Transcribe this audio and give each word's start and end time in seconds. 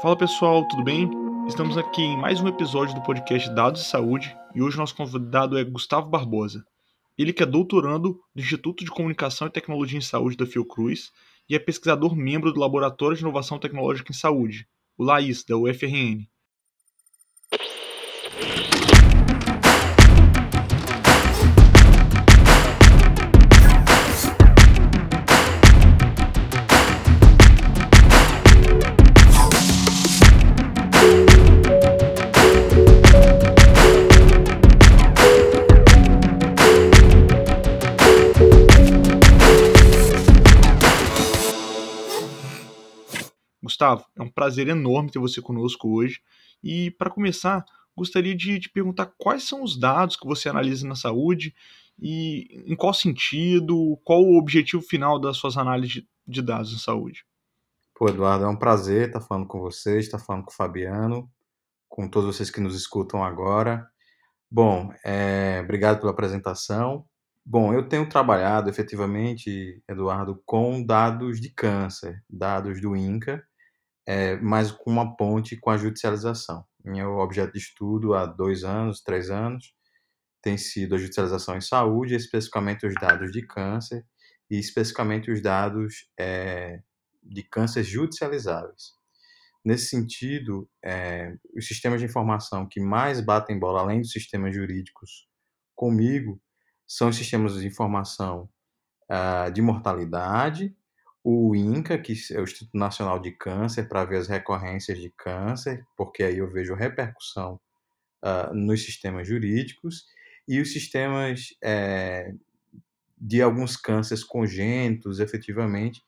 Fala 0.00 0.16
pessoal, 0.16 0.66
tudo 0.66 0.82
bem? 0.82 1.10
Estamos 1.46 1.76
aqui 1.76 2.02
em 2.02 2.16
mais 2.16 2.40
um 2.40 2.48
episódio 2.48 2.94
do 2.94 3.02
podcast 3.02 3.48
Dados 3.54 3.82
e 3.82 3.84
Saúde 3.84 4.36
e 4.54 4.62
hoje 4.62 4.76
nosso 4.76 4.96
convidado 4.96 5.58
é 5.58 5.64
Gustavo 5.64 6.08
Barbosa. 6.08 6.64
Ele 7.16 7.32
que 7.32 7.42
é 7.42 7.46
doutorando 7.46 8.20
do 8.34 8.40
Instituto 8.40 8.84
de 8.84 8.90
Comunicação 8.90 9.46
e 9.46 9.50
Tecnologia 9.50 9.98
em 9.98 10.02
Saúde 10.02 10.36
da 10.36 10.46
Fiocruz 10.46 11.12
e 11.48 11.54
é 11.54 11.58
pesquisador 11.58 12.16
membro 12.16 12.52
do 12.52 12.58
Laboratório 12.58 13.16
de 13.16 13.22
Inovação 13.22 13.58
Tecnológica 13.58 14.10
em 14.10 14.14
Saúde, 14.14 14.66
o 14.96 15.04
LAIS, 15.04 15.44
da 15.44 15.56
UFRN. 15.56 16.26
Gustavo, 43.82 44.04
é 44.16 44.22
um 44.22 44.30
prazer 44.30 44.68
enorme 44.68 45.10
ter 45.10 45.18
você 45.18 45.42
conosco 45.42 45.92
hoje. 45.92 46.20
E 46.62 46.92
para 46.92 47.10
começar, 47.10 47.64
gostaria 47.96 48.34
de 48.34 48.60
te 48.60 48.70
perguntar 48.70 49.12
quais 49.18 49.42
são 49.42 49.60
os 49.60 49.76
dados 49.76 50.14
que 50.14 50.24
você 50.24 50.48
analisa 50.48 50.86
na 50.86 50.94
saúde 50.94 51.52
e 51.98 52.62
em 52.64 52.76
qual 52.76 52.94
sentido, 52.94 53.98
qual 54.04 54.22
o 54.22 54.38
objetivo 54.38 54.80
final 54.82 55.18
das 55.18 55.36
suas 55.36 55.56
análises 55.56 56.04
de 56.24 56.40
dados 56.40 56.72
na 56.72 56.78
saúde. 56.78 57.26
Pô, 57.92 58.08
Eduardo, 58.08 58.44
é 58.44 58.48
um 58.48 58.56
prazer 58.56 59.08
estar 59.08 59.20
falando 59.20 59.48
com 59.48 59.58
vocês, 59.58 60.04
estar 60.04 60.20
falando 60.20 60.44
com 60.44 60.52
o 60.52 60.54
Fabiano, 60.54 61.28
com 61.88 62.08
todos 62.08 62.36
vocês 62.36 62.50
que 62.50 62.60
nos 62.60 62.76
escutam 62.76 63.24
agora. 63.24 63.84
Bom, 64.48 64.92
é, 65.04 65.60
obrigado 65.64 65.98
pela 65.98 66.12
apresentação. 66.12 67.04
Bom, 67.44 67.74
eu 67.74 67.88
tenho 67.88 68.08
trabalhado 68.08 68.70
efetivamente, 68.70 69.82
Eduardo, 69.88 70.40
com 70.46 70.84
dados 70.86 71.40
de 71.40 71.50
câncer, 71.50 72.22
dados 72.30 72.80
do 72.80 72.94
INCA, 72.94 73.44
é, 74.06 74.36
mas 74.36 74.70
com 74.70 74.90
uma 74.90 75.16
ponte 75.16 75.56
com 75.56 75.70
a 75.70 75.76
judicialização. 75.76 76.64
Meu 76.84 77.18
objeto 77.18 77.52
de 77.52 77.58
estudo 77.58 78.14
há 78.14 78.26
dois 78.26 78.64
anos, 78.64 79.02
três 79.02 79.30
anos, 79.30 79.74
tem 80.42 80.58
sido 80.58 80.94
a 80.94 80.98
judicialização 80.98 81.56
em 81.56 81.60
saúde, 81.60 82.14
especificamente 82.14 82.86
os 82.86 82.94
dados 82.94 83.30
de 83.30 83.46
câncer 83.46 84.04
e 84.50 84.58
especificamente 84.58 85.30
os 85.30 85.40
dados 85.40 86.10
é, 86.18 86.82
de 87.22 87.42
câncer 87.44 87.84
judicializáveis. 87.84 89.00
Nesse 89.64 89.86
sentido, 89.86 90.68
é, 90.84 91.36
os 91.56 91.68
sistemas 91.68 92.00
de 92.00 92.06
informação 92.06 92.66
que 92.68 92.80
mais 92.80 93.20
batem 93.20 93.58
bola, 93.58 93.80
além 93.80 94.00
dos 94.00 94.10
sistemas 94.10 94.52
jurídicos, 94.52 95.28
comigo, 95.74 96.40
são 96.86 97.08
os 97.08 97.16
sistemas 97.16 97.54
de 97.54 97.66
informação 97.66 98.50
uh, 99.10 99.50
de 99.52 99.62
mortalidade, 99.62 100.76
o 101.24 101.54
INCA, 101.54 101.98
que 101.98 102.14
é 102.32 102.40
o 102.40 102.44
Instituto 102.44 102.76
Nacional 102.76 103.18
de 103.20 103.30
Câncer, 103.30 103.88
para 103.88 104.04
ver 104.04 104.18
as 104.18 104.28
recorrências 104.28 104.98
de 104.98 105.10
câncer, 105.10 105.84
porque 105.96 106.22
aí 106.22 106.38
eu 106.38 106.50
vejo 106.50 106.74
repercussão 106.74 107.60
uh, 108.22 108.54
nos 108.54 108.84
sistemas 108.84 109.26
jurídicos, 109.28 110.06
e 110.48 110.60
os 110.60 110.72
sistemas 110.72 111.54
é, 111.62 112.32
de 113.16 113.40
alguns 113.40 113.76
cânceres 113.76 114.24
congênitos, 114.24 115.20
efetivamente, 115.20 116.02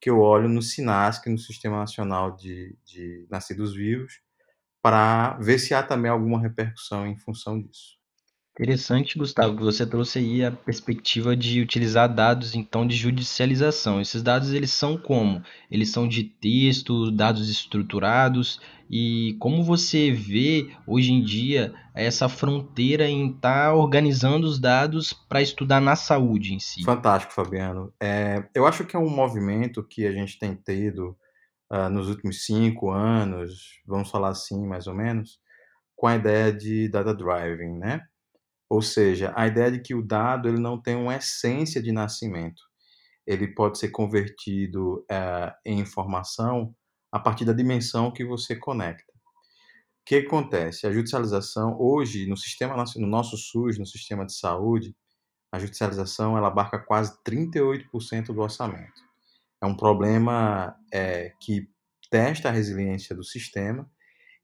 que 0.00 0.08
eu 0.08 0.20
olho 0.20 0.48
no 0.48 0.62
SINASC, 0.62 1.26
no 1.26 1.38
Sistema 1.38 1.78
Nacional 1.78 2.36
de, 2.36 2.76
de 2.84 3.26
Nascidos 3.28 3.74
Vivos, 3.74 4.20
para 4.80 5.36
ver 5.38 5.58
se 5.58 5.74
há 5.74 5.82
também 5.82 6.10
alguma 6.10 6.40
repercussão 6.40 7.06
em 7.06 7.18
função 7.18 7.60
disso. 7.60 7.99
Interessante, 8.52 9.16
Gustavo, 9.16 9.56
que 9.56 9.62
você 9.62 9.86
trouxe 9.86 10.18
aí 10.18 10.44
a 10.44 10.50
perspectiva 10.50 11.34
de 11.36 11.62
utilizar 11.62 12.12
dados 12.12 12.54
então 12.54 12.86
de 12.86 12.94
judicialização. 12.94 14.00
Esses 14.00 14.22
dados 14.22 14.52
eles 14.52 14.70
são 14.70 14.98
como? 14.98 15.42
Eles 15.70 15.90
são 15.90 16.06
de 16.06 16.24
texto, 16.24 17.10
dados 17.10 17.48
estruturados 17.48 18.60
e 18.90 19.36
como 19.38 19.62
você 19.62 20.10
vê 20.10 20.68
hoje 20.86 21.12
em 21.12 21.22
dia 21.22 21.72
essa 21.94 22.28
fronteira 22.28 23.08
em 23.08 23.30
estar 23.30 23.68
tá 23.68 23.74
organizando 23.74 24.46
os 24.46 24.58
dados 24.58 25.12
para 25.12 25.40
estudar 25.40 25.80
na 25.80 25.94
saúde 25.94 26.52
em 26.52 26.58
si. 26.58 26.82
Fantástico, 26.82 27.32
Fabiano. 27.32 27.94
É, 28.00 28.44
eu 28.54 28.66
acho 28.66 28.84
que 28.84 28.96
é 28.96 28.98
um 28.98 29.08
movimento 29.08 29.82
que 29.82 30.04
a 30.06 30.12
gente 30.12 30.38
tem 30.38 30.54
tido 30.54 31.16
uh, 31.72 31.88
nos 31.88 32.08
últimos 32.08 32.44
cinco 32.44 32.90
anos, 32.90 33.80
vamos 33.86 34.10
falar 34.10 34.30
assim, 34.30 34.66
mais 34.66 34.88
ou 34.88 34.94
menos, 34.94 35.38
com 35.94 36.08
a 36.08 36.16
ideia 36.16 36.52
de 36.52 36.88
data 36.88 37.14
driving, 37.14 37.78
né? 37.78 38.02
Ou 38.70 38.80
seja, 38.80 39.32
a 39.36 39.48
ideia 39.48 39.72
de 39.72 39.80
que 39.80 39.96
o 39.96 40.06
dado 40.06 40.48
ele 40.48 40.60
não 40.60 40.80
tem 40.80 40.94
uma 40.94 41.16
essência 41.16 41.82
de 41.82 41.90
nascimento. 41.90 42.62
Ele 43.26 43.48
pode 43.48 43.78
ser 43.78 43.88
convertido 43.88 45.04
uh, 45.10 45.52
em 45.66 45.80
informação 45.80 46.72
a 47.10 47.18
partir 47.18 47.44
da 47.44 47.52
dimensão 47.52 48.12
que 48.12 48.24
você 48.24 48.54
conecta. 48.54 49.12
O 49.12 50.04
que 50.06 50.16
acontece? 50.18 50.86
A 50.86 50.92
judicialização, 50.92 51.76
hoje, 51.80 52.26
no 52.26 52.36
sistema 52.36 52.76
no 52.96 53.06
nosso 53.06 53.36
SUS, 53.36 53.76
no 53.76 53.86
sistema 53.86 54.24
de 54.24 54.34
saúde, 54.34 54.94
a 55.52 55.58
judicialização 55.58 56.38
ela 56.38 56.46
abarca 56.46 56.78
quase 56.78 57.12
38% 57.24 58.26
do 58.26 58.40
orçamento. 58.40 59.02
É 59.60 59.66
um 59.66 59.76
problema 59.76 60.76
é, 60.92 61.32
que 61.40 61.68
testa 62.08 62.48
a 62.48 62.52
resiliência 62.52 63.16
do 63.16 63.24
sistema 63.24 63.90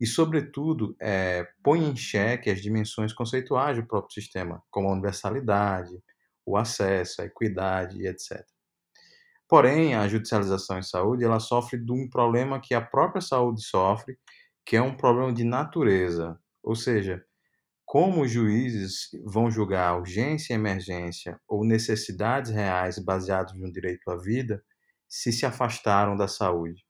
e, 0.01 0.07
sobretudo, 0.07 0.97
é, 1.01 1.47
põe 1.63 1.85
em 1.85 1.97
xeque 1.97 2.51
as 2.51 2.61
dimensões 2.61 3.13
conceituais 3.13 3.77
do 3.77 3.87
próprio 3.87 4.13
sistema, 4.13 4.63
como 4.71 4.89
a 4.89 4.93
universalidade, 4.93 5.93
o 6.45 6.57
acesso, 6.57 7.23
a 7.23 7.25
equidade 7.25 8.07
etc. 8.07 8.45
Porém, 9.49 9.95
a 9.95 10.09
judicialização 10.09 10.79
em 10.79 10.83
saúde 10.83 11.25
ela 11.25 11.41
sofre 11.41 11.79
de 11.79 11.93
um 11.93 12.09
problema 12.09 12.61
que 12.61 12.75
a 12.75 12.81
própria 12.81 13.21
saúde 13.21 13.63
sofre, 13.65 14.19
que 14.65 14.77
é 14.77 14.83
um 14.83 14.97
problema 14.97 15.33
de 15.33 15.45
natureza, 15.45 16.39
ou 16.63 16.75
seja, 16.75 17.25
como 17.85 18.23
os 18.23 18.31
juízes 18.31 19.11
vão 19.25 19.51
julgar 19.51 19.99
urgência 19.99 20.53
e 20.53 20.57
emergência 20.57 21.41
ou 21.49 21.65
necessidades 21.65 22.51
reais 22.51 22.99
baseadas 22.99 23.55
no 23.55 23.71
direito 23.73 24.11
à 24.11 24.17
vida 24.17 24.63
se 25.09 25.33
se 25.33 25.47
afastaram 25.47 26.17
da 26.17 26.27
saúde. 26.27 26.86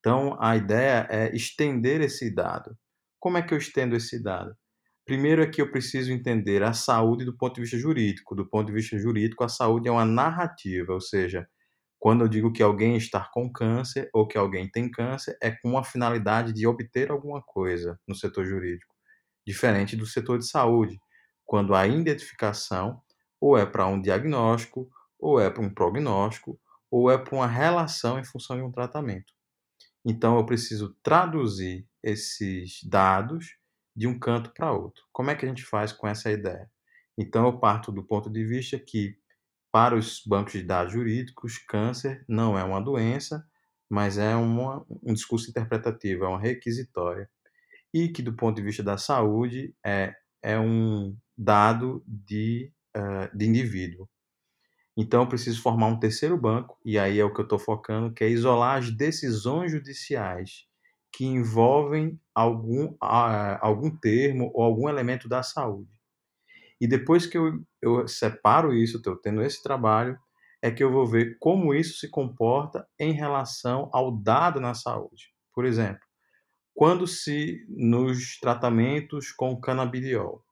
Então, 0.00 0.36
a 0.40 0.56
ideia 0.56 1.06
é 1.10 1.34
estender 1.34 2.00
esse 2.00 2.34
dado. 2.34 2.76
Como 3.20 3.36
é 3.38 3.42
que 3.42 3.54
eu 3.54 3.58
estendo 3.58 3.96
esse 3.96 4.22
dado? 4.22 4.56
Primeiro 5.04 5.42
é 5.42 5.46
que 5.46 5.60
eu 5.60 5.70
preciso 5.70 6.12
entender 6.12 6.62
a 6.62 6.72
saúde 6.72 7.24
do 7.24 7.36
ponto 7.36 7.56
de 7.56 7.62
vista 7.62 7.78
jurídico. 7.78 8.34
Do 8.34 8.48
ponto 8.48 8.68
de 8.68 8.72
vista 8.72 8.98
jurídico, 8.98 9.44
a 9.44 9.48
saúde 9.48 9.88
é 9.88 9.92
uma 9.92 10.04
narrativa, 10.06 10.92
ou 10.94 11.00
seja, 11.00 11.46
quando 11.98 12.24
eu 12.24 12.28
digo 12.28 12.52
que 12.52 12.62
alguém 12.62 12.96
está 12.96 13.28
com 13.32 13.50
câncer 13.52 14.08
ou 14.14 14.26
que 14.26 14.38
alguém 14.38 14.70
tem 14.70 14.90
câncer, 14.90 15.36
é 15.42 15.50
com 15.50 15.76
a 15.78 15.84
finalidade 15.84 16.52
de 16.52 16.66
obter 16.66 17.10
alguma 17.10 17.42
coisa 17.42 17.98
no 18.08 18.14
setor 18.14 18.46
jurídico, 18.46 18.94
diferente 19.46 19.96
do 19.96 20.06
setor 20.06 20.38
de 20.38 20.48
saúde, 20.48 20.98
quando 21.44 21.74
a 21.74 21.86
identificação 21.86 23.02
ou 23.40 23.58
é 23.58 23.66
para 23.66 23.86
um 23.86 24.00
diagnóstico, 24.00 24.88
ou 25.18 25.40
é 25.40 25.50
para 25.50 25.62
um 25.62 25.72
prognóstico, 25.72 26.58
ou 26.90 27.10
é 27.10 27.18
para 27.18 27.34
uma 27.34 27.46
relação 27.46 28.18
em 28.18 28.24
função 28.24 28.56
de 28.56 28.62
um 28.62 28.72
tratamento. 28.72 29.32
Então 30.04 30.36
eu 30.36 30.46
preciso 30.46 30.96
traduzir 31.02 31.86
esses 32.02 32.82
dados 32.84 33.56
de 33.94 34.06
um 34.06 34.18
canto 34.18 34.52
para 34.54 34.72
outro. 34.72 35.02
Como 35.12 35.30
é 35.30 35.34
que 35.34 35.44
a 35.44 35.48
gente 35.48 35.64
faz 35.64 35.92
com 35.92 36.06
essa 36.08 36.30
ideia? 36.30 36.70
Então 37.18 37.44
eu 37.46 37.58
parto 37.58 37.92
do 37.92 38.02
ponto 38.02 38.30
de 38.30 38.44
vista 38.44 38.78
que 38.78 39.18
para 39.72 39.94
os 39.94 40.22
bancos 40.26 40.52
de 40.54 40.62
dados 40.62 40.92
jurídicos, 40.92 41.58
câncer 41.58 42.24
não 42.28 42.58
é 42.58 42.64
uma 42.64 42.80
doença, 42.80 43.46
mas 43.88 44.18
é 44.18 44.34
uma, 44.34 44.84
um 45.02 45.12
discurso 45.12 45.50
interpretativo, 45.50 46.24
é 46.24 46.28
uma 46.28 46.40
requisitória. 46.40 47.28
E 47.92 48.08
que, 48.08 48.22
do 48.22 48.34
ponto 48.34 48.56
de 48.56 48.62
vista 48.62 48.82
da 48.82 48.96
saúde, 48.96 49.74
é, 49.84 50.14
é 50.42 50.58
um 50.58 51.16
dado 51.36 52.02
de, 52.06 52.72
uh, 52.96 53.36
de 53.36 53.46
indivíduo. 53.46 54.08
Então, 54.96 55.22
eu 55.22 55.28
preciso 55.28 55.62
formar 55.62 55.86
um 55.86 55.98
terceiro 55.98 56.36
banco, 56.36 56.78
e 56.84 56.98
aí 56.98 57.18
é 57.18 57.24
o 57.24 57.32
que 57.32 57.40
eu 57.40 57.44
estou 57.44 57.58
focando, 57.58 58.12
que 58.12 58.24
é 58.24 58.28
isolar 58.28 58.78
as 58.78 58.90
decisões 58.90 59.72
judiciais 59.72 60.66
que 61.12 61.24
envolvem 61.24 62.20
algum, 62.34 62.94
algum 63.00 63.90
termo 63.96 64.50
ou 64.54 64.62
algum 64.62 64.88
elemento 64.88 65.28
da 65.28 65.42
saúde. 65.42 65.90
E 66.80 66.86
depois 66.86 67.26
que 67.26 67.36
eu, 67.36 67.60
eu 67.82 68.08
separo 68.08 68.72
isso, 68.72 68.98
estou 68.98 69.16
tendo 69.16 69.42
esse 69.42 69.62
trabalho, 69.62 70.18
é 70.62 70.70
que 70.70 70.82
eu 70.82 70.92
vou 70.92 71.06
ver 71.06 71.36
como 71.38 71.74
isso 71.74 71.98
se 71.98 72.08
comporta 72.08 72.86
em 72.98 73.12
relação 73.12 73.88
ao 73.92 74.10
dado 74.10 74.60
na 74.60 74.74
saúde. 74.74 75.32
Por 75.54 75.64
exemplo, 75.64 76.00
quando 76.74 77.06
se 77.06 77.66
nos 77.68 78.38
tratamentos 78.38 79.32
com 79.32 79.60
canabidiol, 79.60 80.42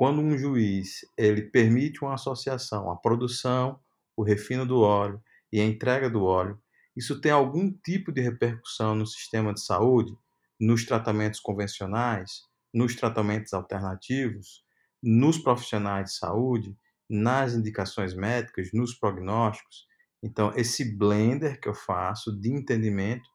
quando 0.00 0.22
um 0.22 0.38
juiz 0.38 1.00
ele 1.14 1.42
permite 1.42 2.00
uma 2.00 2.14
associação, 2.14 2.90
a 2.90 2.96
produção, 2.96 3.78
o 4.16 4.22
refino 4.22 4.64
do 4.64 4.80
óleo 4.80 5.22
e 5.52 5.60
a 5.60 5.64
entrega 5.66 6.08
do 6.08 6.24
óleo, 6.24 6.58
isso 6.96 7.20
tem 7.20 7.30
algum 7.30 7.70
tipo 7.70 8.10
de 8.10 8.22
repercussão 8.22 8.94
no 8.94 9.06
sistema 9.06 9.52
de 9.52 9.60
saúde, 9.60 10.16
nos 10.58 10.86
tratamentos 10.86 11.38
convencionais, 11.38 12.40
nos 12.72 12.96
tratamentos 12.96 13.52
alternativos, 13.52 14.64
nos 15.02 15.36
profissionais 15.36 16.06
de 16.06 16.16
saúde, 16.16 16.74
nas 17.06 17.52
indicações 17.52 18.14
médicas, 18.14 18.70
nos 18.72 18.94
prognósticos. 18.94 19.84
Então, 20.22 20.50
esse 20.56 20.96
blender 20.96 21.60
que 21.60 21.68
eu 21.68 21.74
faço 21.74 22.34
de 22.40 22.50
entendimento, 22.50 23.28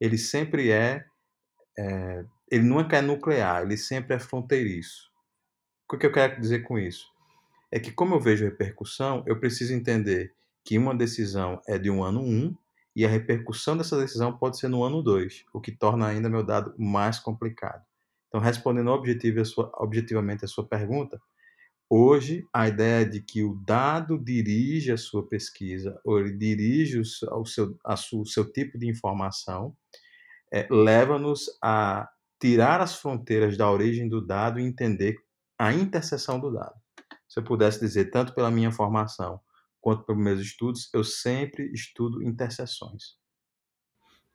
ele 0.00 0.18
sempre 0.18 0.72
é, 0.72 1.04
é 1.78 2.24
ele 2.50 2.64
nunca 2.64 2.96
é 2.96 3.02
nuclear, 3.02 3.62
ele 3.62 3.76
sempre 3.76 4.16
é 4.16 4.18
fronteiriço. 4.18 5.07
O 5.90 5.96
que 5.96 6.04
eu 6.04 6.12
quero 6.12 6.38
dizer 6.38 6.64
com 6.64 6.78
isso? 6.78 7.06
É 7.72 7.80
que, 7.80 7.90
como 7.90 8.14
eu 8.14 8.20
vejo 8.20 8.44
repercussão, 8.44 9.24
eu 9.26 9.40
preciso 9.40 9.72
entender 9.72 10.34
que 10.62 10.76
uma 10.76 10.94
decisão 10.94 11.62
é 11.66 11.78
de 11.78 11.88
um 11.88 12.04
ano 12.04 12.20
1 12.20 12.24
um, 12.24 12.56
e 12.94 13.06
a 13.06 13.08
repercussão 13.08 13.74
dessa 13.74 13.98
decisão 13.98 14.36
pode 14.36 14.58
ser 14.58 14.68
no 14.68 14.84
ano 14.84 15.02
2, 15.02 15.46
o 15.50 15.60
que 15.60 15.72
torna 15.72 16.06
ainda 16.06 16.28
meu 16.28 16.42
dado 16.42 16.74
mais 16.76 17.18
complicado. 17.18 17.82
Então, 18.28 18.38
respondendo 18.38 18.90
objetivo 18.90 19.40
a 19.40 19.44
sua, 19.46 19.72
objetivamente 19.76 20.44
a 20.44 20.48
sua 20.48 20.66
pergunta, 20.66 21.18
hoje 21.88 22.46
a 22.52 22.68
ideia 22.68 23.06
de 23.06 23.22
que 23.22 23.42
o 23.42 23.54
dado 23.54 24.18
dirige 24.18 24.92
a 24.92 24.98
sua 24.98 25.26
pesquisa, 25.26 25.98
ou 26.04 26.20
ele 26.20 26.36
dirige 26.36 26.98
o 26.98 27.04
seu, 27.46 27.78
a 27.82 27.94
o 27.94 28.26
seu 28.26 28.52
tipo 28.52 28.78
de 28.78 28.86
informação, 28.86 29.74
é, 30.52 30.66
leva-nos 30.70 31.46
a 31.62 32.10
tirar 32.38 32.82
as 32.82 32.96
fronteiras 32.96 33.56
da 33.56 33.70
origem 33.70 34.06
do 34.06 34.20
dado 34.20 34.60
e 34.60 34.64
entender 34.64 35.16
a 35.58 35.72
interseção 35.72 36.38
do 36.38 36.52
dado. 36.52 36.74
Se 37.28 37.40
eu 37.40 37.44
pudesse 37.44 37.80
dizer, 37.80 38.10
tanto 38.10 38.32
pela 38.34 38.50
minha 38.50 38.70
formação 38.70 39.40
quanto 39.80 40.04
pelos 40.04 40.22
meus 40.22 40.40
estudos, 40.40 40.88
eu 40.94 41.04
sempre 41.04 41.70
estudo 41.72 42.22
interseções. 42.22 43.16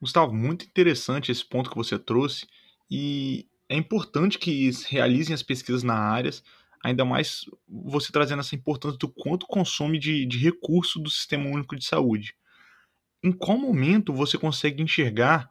Gustavo, 0.02 0.34
muito 0.34 0.66
interessante 0.66 1.32
esse 1.32 1.48
ponto 1.48 1.70
que 1.70 1.76
você 1.76 1.98
trouxe 1.98 2.46
e 2.92 3.48
é 3.70 3.76
importante 3.76 4.38
que 4.38 4.70
realizem 4.90 5.34
as 5.34 5.42
pesquisas 5.42 5.82
na 5.82 5.96
área, 5.96 6.30
ainda 6.84 7.06
mais 7.06 7.46
você 7.68 8.12
trazendo 8.12 8.42
essa 8.42 8.56
importância 8.56 8.98
do 8.98 9.08
quanto 9.08 9.48
consome 9.48 9.98
de, 9.98 10.26
de 10.26 10.38
recurso 10.38 11.00
do 11.00 11.10
Sistema 11.10 11.50
Único 11.50 11.76
de 11.76 11.86
Saúde. 11.86 12.36
Em 13.24 13.32
qual 13.32 13.58
momento 13.58 14.14
você 14.14 14.38
consegue 14.38 14.84
enxergar 14.84 15.50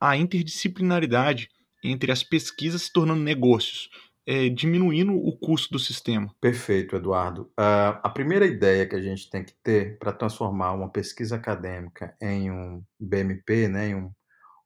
a 0.00 0.16
interdisciplinaridade 0.16 1.48
entre 1.82 2.10
as 2.10 2.22
pesquisas 2.22 2.82
se 2.82 2.92
tornando 2.92 3.22
negócios, 3.22 3.88
é, 4.26 4.48
diminuindo 4.48 5.14
o 5.14 5.36
custo 5.38 5.72
do 5.72 5.78
sistema. 5.78 6.34
Perfeito, 6.40 6.96
Eduardo. 6.96 7.42
Uh, 7.58 8.00
a 8.02 8.08
primeira 8.08 8.46
ideia 8.46 8.86
que 8.86 8.96
a 8.96 9.00
gente 9.00 9.28
tem 9.28 9.44
que 9.44 9.54
ter 9.62 9.98
para 9.98 10.12
transformar 10.12 10.72
uma 10.72 10.90
pesquisa 10.90 11.36
acadêmica 11.36 12.16
em 12.20 12.50
um 12.50 12.82
BMP, 12.98 13.68
né, 13.68 13.88
em 13.88 13.94
um, 13.94 14.10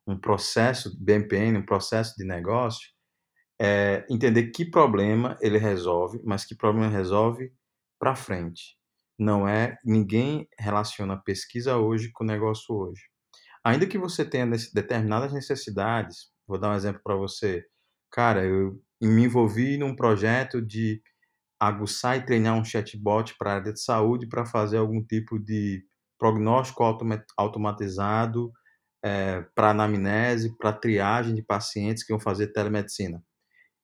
um 0.07 0.19
processo, 0.19 0.97
BMPN, 1.01 1.59
um 1.59 1.67
processo 1.67 2.15
de 2.17 2.25
negócio, 2.25 2.89
é 3.61 4.07
entender 4.09 4.51
que 4.51 4.65
problema 4.65 5.37
ele 5.41 5.59
resolve, 5.59 6.21
mas 6.25 6.45
que 6.45 6.55
problema 6.55 6.89
resolve 6.89 7.53
para 7.99 8.15
frente. 8.15 8.77
Não 9.19 9.49
é 9.49 9.77
ninguém 9.85 10.49
relaciona 10.57 11.21
pesquisa 11.21 11.77
hoje 11.77 12.11
com 12.13 12.23
negócio 12.23 12.73
hoje. 12.73 13.03
Ainda 13.65 13.87
que 13.87 13.99
você 13.99 14.25
tenha 14.25 14.47
determinadas 14.73 15.33
necessidades, 15.33 16.31
vou 16.47 16.59
dar 16.59 16.71
um 16.71 16.77
exemplo 16.77 17.01
para 17.03 17.17
você. 17.17 17.67
Cara, 18.13 18.45
eu 18.45 18.81
me 19.01 19.25
envolvi 19.25 19.77
num 19.77 19.95
projeto 19.95 20.61
de 20.61 21.01
aguçar 21.61 22.17
e 22.17 22.25
treinar 22.25 22.57
um 22.57 22.65
chatbot 22.65 23.37
para 23.39 23.53
a 23.53 23.55
área 23.57 23.73
de 23.73 23.83
saúde 23.83 24.29
para 24.29 24.47
fazer 24.47 24.79
algum 24.79 25.03
tipo 25.03 25.39
de 25.39 25.85
prognóstico 26.19 26.83
automatizado 27.37 28.53
é, 29.05 29.43
para 29.55 29.71
anamnese, 29.71 30.57
para 30.57 30.73
triagem 30.73 31.35
de 31.35 31.43
pacientes 31.43 32.05
que 32.05 32.13
vão 32.13 32.21
fazer 32.21 32.53
telemedicina. 32.53 33.23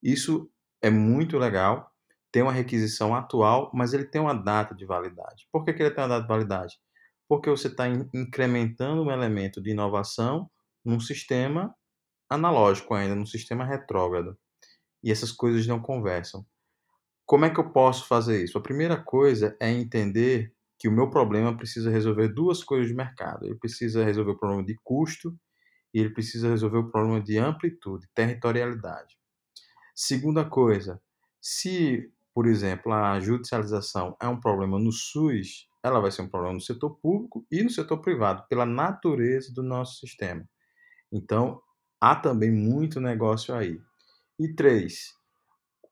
Isso 0.02 0.50
é 0.82 0.90
muito 0.90 1.38
legal, 1.38 1.90
tem 2.32 2.42
uma 2.42 2.52
requisição 2.52 3.14
atual, 3.14 3.70
mas 3.74 3.92
ele 3.92 4.04
tem 4.04 4.20
uma 4.20 4.34
data 4.34 4.74
de 4.74 4.84
validade. 4.84 5.46
Por 5.52 5.64
que, 5.64 5.72
que 5.72 5.82
ele 5.82 5.94
tem 5.94 6.02
uma 6.02 6.08
data 6.08 6.22
de 6.22 6.28
validade? 6.28 6.74
Porque 7.28 7.48
você 7.48 7.68
está 7.68 7.88
incrementando 7.88 9.02
um 9.02 9.10
elemento 9.10 9.62
de 9.62 9.70
inovação 9.70 10.50
num 10.84 11.00
sistema 11.00 11.74
analógico 12.28 12.92
ainda, 12.94 13.14
num 13.14 13.24
sistema 13.24 13.64
retrógrado. 13.64 14.36
E 15.04 15.12
essas 15.12 15.30
coisas 15.30 15.66
não 15.66 15.78
conversam. 15.78 16.44
Como 17.26 17.44
é 17.44 17.50
que 17.50 17.60
eu 17.60 17.70
posso 17.70 18.08
fazer 18.08 18.42
isso? 18.42 18.56
A 18.56 18.62
primeira 18.62 18.96
coisa 18.96 19.54
é 19.60 19.70
entender 19.70 20.54
que 20.78 20.88
o 20.88 20.92
meu 20.92 21.10
problema 21.10 21.56
precisa 21.56 21.90
resolver 21.90 22.28
duas 22.28 22.64
coisas 22.64 22.88
de 22.88 22.94
mercado. 22.94 23.44
Ele 23.44 23.54
precisa 23.54 24.02
resolver 24.02 24.32
o 24.32 24.38
problema 24.38 24.64
de 24.64 24.74
custo 24.82 25.38
e 25.92 26.00
ele 26.00 26.10
precisa 26.10 26.48
resolver 26.48 26.78
o 26.78 26.90
problema 26.90 27.22
de 27.22 27.38
amplitude, 27.38 28.08
territorialidade. 28.14 29.16
Segunda 29.94 30.44
coisa, 30.44 31.00
se, 31.40 32.10
por 32.34 32.46
exemplo, 32.46 32.92
a 32.92 33.20
judicialização 33.20 34.16
é 34.20 34.26
um 34.26 34.40
problema 34.40 34.78
no 34.78 34.90
SUS, 34.90 35.68
ela 35.82 36.00
vai 36.00 36.10
ser 36.10 36.22
um 36.22 36.28
problema 36.28 36.54
no 36.54 36.60
setor 36.60 36.98
público 36.98 37.46
e 37.50 37.62
no 37.62 37.70
setor 37.70 37.98
privado, 38.00 38.44
pela 38.48 38.66
natureza 38.66 39.52
do 39.52 39.62
nosso 39.62 40.00
sistema. 40.00 40.44
Então, 41.12 41.60
há 42.00 42.16
também 42.16 42.50
muito 42.50 43.00
negócio 43.00 43.54
aí. 43.54 43.78
E 44.36 44.52
três, 44.52 45.14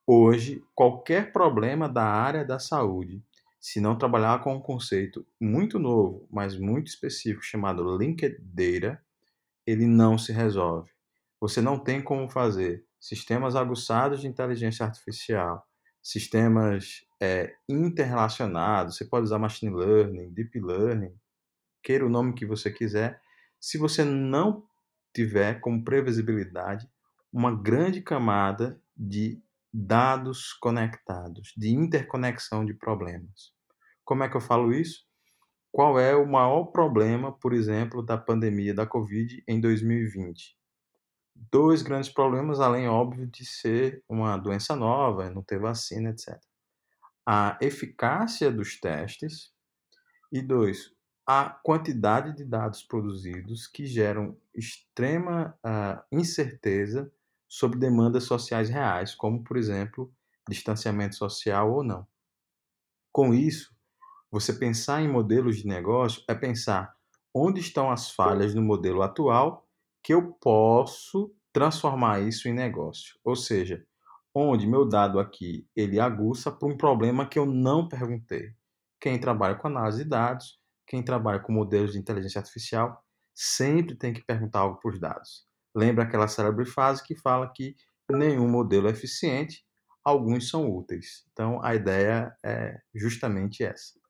hoje, 0.04 0.64
qualquer 0.74 1.32
problema 1.32 1.88
da 1.88 2.02
área 2.02 2.44
da 2.44 2.58
saúde, 2.58 3.22
se 3.60 3.80
não 3.80 3.96
trabalhar 3.96 4.42
com 4.42 4.56
um 4.56 4.60
conceito 4.60 5.24
muito 5.40 5.78
novo, 5.78 6.26
mas 6.28 6.58
muito 6.58 6.88
específico, 6.88 7.44
chamado 7.44 7.96
Linked 7.96 8.36
Data, 8.40 9.00
ele 9.64 9.86
não 9.86 10.18
se 10.18 10.32
resolve. 10.32 10.90
Você 11.40 11.60
não 11.60 11.78
tem 11.78 12.02
como 12.02 12.28
fazer 12.28 12.84
sistemas 12.98 13.54
aguçados 13.54 14.20
de 14.20 14.26
inteligência 14.26 14.84
artificial, 14.84 15.64
sistemas 16.02 17.06
é, 17.20 17.54
interrelacionados, 17.68 18.96
você 18.96 19.04
pode 19.04 19.22
usar 19.22 19.38
machine 19.38 19.72
learning, 19.72 20.30
deep 20.32 20.60
learning, 20.60 21.14
queira 21.80 22.04
o 22.04 22.10
nome 22.10 22.34
que 22.34 22.44
você 22.44 22.72
quiser, 22.72 23.22
se 23.60 23.78
você 23.78 24.02
não 24.04 24.66
tiver 25.14 25.60
como 25.60 25.84
previsibilidade 25.84 26.90
uma 27.32 27.55
grande 27.55 28.02
camada 28.02 28.81
de 28.96 29.43
dados 29.73 30.52
conectados, 30.52 31.55
de 31.56 31.70
interconexão 31.70 32.64
de 32.64 32.75
problemas. 32.75 33.52
Como 34.05 34.23
é 34.23 34.29
que 34.29 34.37
eu 34.37 34.40
falo 34.40 34.73
isso? 34.73 35.06
Qual 35.70 35.99
é 35.99 36.14
o 36.14 36.31
maior 36.31 36.67
problema, 36.67 37.32
por 37.32 37.55
exemplo, 37.55 38.02
da 38.05 38.19
pandemia 38.19 38.75
da 38.75 38.87
Covid 38.87 39.43
em 39.49 39.58
2020? 39.58 40.55
Dois 41.34 41.81
grandes 41.81 42.10
problemas, 42.10 42.60
além, 42.60 42.86
óbvio, 42.86 43.27
de 43.27 43.46
ser 43.46 44.05
uma 44.06 44.36
doença 44.36 44.77
nova, 44.77 45.31
não 45.31 45.43
ter 45.43 45.58
vacina, 45.58 46.10
etc. 46.10 46.39
A 47.27 47.56
eficácia 47.62 48.53
dos 48.53 48.79
testes 48.79 49.51
e, 50.31 50.43
dois, 50.43 50.93
a 51.27 51.48
quantidade 51.48 52.36
de 52.36 52.44
dados 52.44 52.82
produzidos 52.82 53.67
que 53.67 53.86
geram 53.86 54.36
extrema 54.55 55.58
uh, 55.65 56.03
incerteza 56.12 57.10
sobre 57.52 57.78
demandas 57.78 58.24
sociais 58.24 58.70
reais, 58.70 59.14
como, 59.14 59.44
por 59.44 59.58
exemplo, 59.58 60.10
distanciamento 60.48 61.16
social 61.16 61.70
ou 61.70 61.84
não. 61.84 62.06
Com 63.12 63.34
isso, 63.34 63.76
você 64.30 64.54
pensar 64.54 65.02
em 65.02 65.08
modelos 65.08 65.58
de 65.58 65.66
negócio 65.66 66.24
é 66.26 66.34
pensar 66.34 66.96
onde 67.34 67.60
estão 67.60 67.90
as 67.90 68.10
falhas 68.10 68.54
no 68.54 68.62
modelo 68.62 69.02
atual 69.02 69.68
que 70.02 70.14
eu 70.14 70.32
posso 70.40 71.34
transformar 71.52 72.20
isso 72.20 72.48
em 72.48 72.54
negócio. 72.54 73.18
Ou 73.22 73.36
seja, 73.36 73.84
onde 74.34 74.66
meu 74.66 74.88
dado 74.88 75.20
aqui 75.20 75.68
ele 75.76 76.00
aguça 76.00 76.50
para 76.50 76.68
um 76.68 76.76
problema 76.76 77.28
que 77.28 77.38
eu 77.38 77.44
não 77.44 77.86
perguntei. 77.86 78.54
Quem 78.98 79.20
trabalha 79.20 79.56
com 79.56 79.68
análise 79.68 80.04
de 80.04 80.08
dados 80.08 80.62
quem 80.86 81.02
trabalha 81.02 81.40
com 81.40 81.52
modelos 81.52 81.92
de 81.92 81.98
inteligência 81.98 82.38
artificial 82.38 83.04
sempre 83.34 83.94
tem 83.94 84.12
que 84.12 84.22
perguntar 84.22 84.60
algo 84.60 84.80
para 84.80 84.90
os 84.90 85.00
dados. 85.00 85.51
Lembra 85.74 86.05
aquela 86.05 86.29
célebre 86.29 86.67
frase 86.67 87.02
que 87.02 87.17
fala 87.17 87.50
que 87.52 87.76
nenhum 88.10 88.48
modelo 88.48 88.88
é 88.88 88.91
eficiente, 88.91 89.64
alguns 90.05 90.48
são 90.48 90.70
úteis. 90.70 91.24
Então 91.32 91.62
a 91.62 91.74
ideia 91.74 92.34
é 92.44 92.79
justamente 92.94 93.62
essa. 93.62 94.00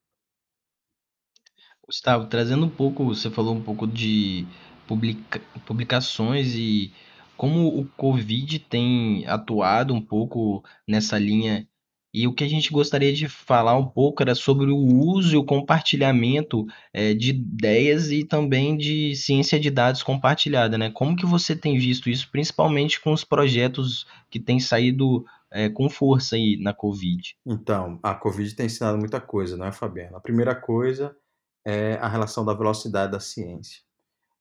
Gustavo, 1.87 2.27
trazendo 2.27 2.67
um 2.67 2.71
pouco, 2.71 3.05
você 3.05 3.31
falou 3.31 3.55
um 3.55 3.63
pouco 3.63 3.87
de 3.87 4.47
publica 4.87 5.41
publicações 5.67 6.55
e 6.55 6.93
como 7.37 7.69
o 7.69 7.87
Covid 7.97 8.59
tem 8.61 9.27
atuado 9.27 9.93
um 9.93 10.01
pouco 10.01 10.63
nessa 10.87 11.19
linha 11.19 11.67
e 12.15 12.27
o 12.27 12.35
que 12.35 12.45
a 12.45 12.49
gente 12.49 12.71
gostaria 12.71 13.13
de 13.13 13.27
falar 13.27 13.77
um 13.77 13.87
pouco 13.87 14.23
era 14.23 14.35
sobre 14.35 14.71
o 14.71 14.77
uso 14.77 15.35
e 15.35 15.39
o 15.39 15.45
compartilhamento 15.45 16.67
é, 16.93 17.15
de 17.15 17.31
ideias 17.31 18.11
e 18.11 18.23
também 18.23 18.77
de 18.77 19.17
ciência 19.17 19.59
de 19.59 19.71
dados 19.71 20.03
compartilhada, 20.03 20.77
né? 20.77 20.91
Como 20.91 21.17
que 21.17 21.25
você 21.25 21.57
tem 21.57 21.79
visto 21.79 22.11
isso, 22.11 22.31
principalmente 22.31 23.01
com 23.01 23.13
os 23.13 23.25
projetos 23.25 24.07
que 24.31 24.39
têm 24.39 24.61
saído 24.61 25.25
é, 25.51 25.71
com 25.71 25.89
força 25.89 26.37
aí 26.37 26.59
na 26.61 26.75
Covid? 26.75 27.35
Então, 27.47 27.99
a 28.03 28.15
Covid 28.15 28.55
tem 28.55 28.67
ensinado 28.67 28.99
muita 28.99 29.21
coisa, 29.21 29.57
não 29.57 29.67
é, 29.67 29.73
Fabiana? 29.73 30.19
A 30.19 30.21
primeira 30.21 30.55
coisa 30.55 31.17
é 31.65 31.95
a 31.95 32.09
relação 32.09 32.45
da 32.45 32.53
velocidade 32.53 33.13
da 33.13 33.21
ciência. 33.21 33.81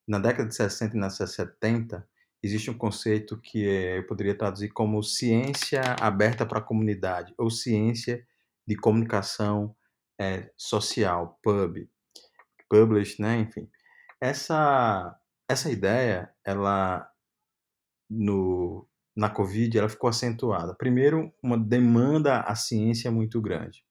Na 0.06 0.20
década 0.20 0.50
de 0.50 0.56
60 0.56 0.98
e 0.98 1.00
na 1.00 1.08
década 1.08 1.26
de 1.26 1.36
70, 1.36 2.08
existe 2.44 2.70
um 2.72 2.78
conceito 2.78 3.40
que 3.40 3.68
é, 3.68 3.98
eu 4.00 4.08
poderia 4.08 4.38
traduzir 4.38 4.70
como 4.70 5.04
ciência 5.04 5.82
aberta 6.00 6.46
para 6.46 6.60
a 6.60 6.64
comunidade, 6.64 7.34
ou 7.38 7.50
ciência 7.50 8.26
de 8.68 8.76
comunicação 8.76 9.76
é, 10.20 10.52
social, 10.58 11.40
pub, 11.44 11.88
publish, 12.70 13.22
né? 13.22 13.40
Enfim, 13.40 13.70
essa 14.20 15.18
essa 15.50 15.70
ideia, 15.70 16.32
ela 16.46 17.08
no 18.10 18.88
na 19.16 19.30
Covid, 19.30 19.78
ela 19.78 19.90
ficou 19.90 20.10
acentuada. 20.10 20.74
Primeiro, 20.76 21.34
uma 21.44 21.58
demanda 21.58 22.40
à 22.42 22.56
ciência 22.56 23.12
muito 23.12 23.42
grande. 23.42 23.84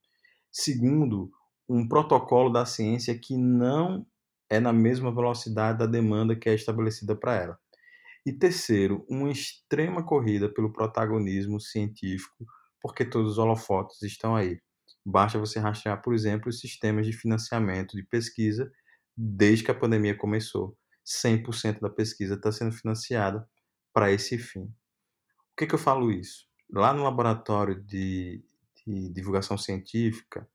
Segundo, 0.51 1.31
um 1.69 1.87
protocolo 1.87 2.51
da 2.51 2.65
ciência 2.65 3.17
que 3.17 3.37
não 3.37 4.07
é 4.49 4.59
na 4.59 4.73
mesma 4.73 5.15
velocidade 5.15 5.79
da 5.79 5.87
demanda 5.87 6.35
que 6.35 6.49
é 6.49 6.55
estabelecida 6.55 7.15
para 7.15 7.35
ela. 7.37 7.59
E 8.27 8.33
terceiro, 8.33 9.05
uma 9.09 9.31
extrema 9.31 10.05
corrida 10.05 10.53
pelo 10.53 10.73
protagonismo 10.73 11.59
científico, 11.61 12.45
porque 12.81 13.05
todos 13.05 13.33
os 13.33 13.39
holofotes 13.39 14.03
estão 14.03 14.37
aí. 14.37 14.61
Basta 15.05 15.39
você 15.39 15.59
rastrear, 15.59 16.03
por 16.03 16.15
exemplo, 16.15 16.49
os 16.49 16.61
sistemas 16.61 17.07
de 17.07 17.13
financiamento 17.13 17.97
de 17.97 18.03
pesquisa 18.03 18.71
desde 19.17 19.65
que 19.65 19.71
a 19.71 19.75
pandemia 19.75 20.17
começou. 20.17 20.77
100% 21.05 21.81
da 21.81 21.91
pesquisa 21.91 22.35
está 22.35 22.53
sendo 22.53 22.73
financiada 22.73 23.49
para 23.93 24.13
esse 24.13 24.39
fim. 24.39 24.67
Por 24.67 25.57
que, 25.57 25.67
que 25.67 25.75
eu 25.75 25.79
falo 25.79 26.11
isso? 26.11 26.47
Lá 26.71 26.93
no 26.93 27.03
laboratório 27.03 27.83
de, 27.83 28.45
de 28.87 29.09
divulgação 29.11 29.59
científica 29.59 30.47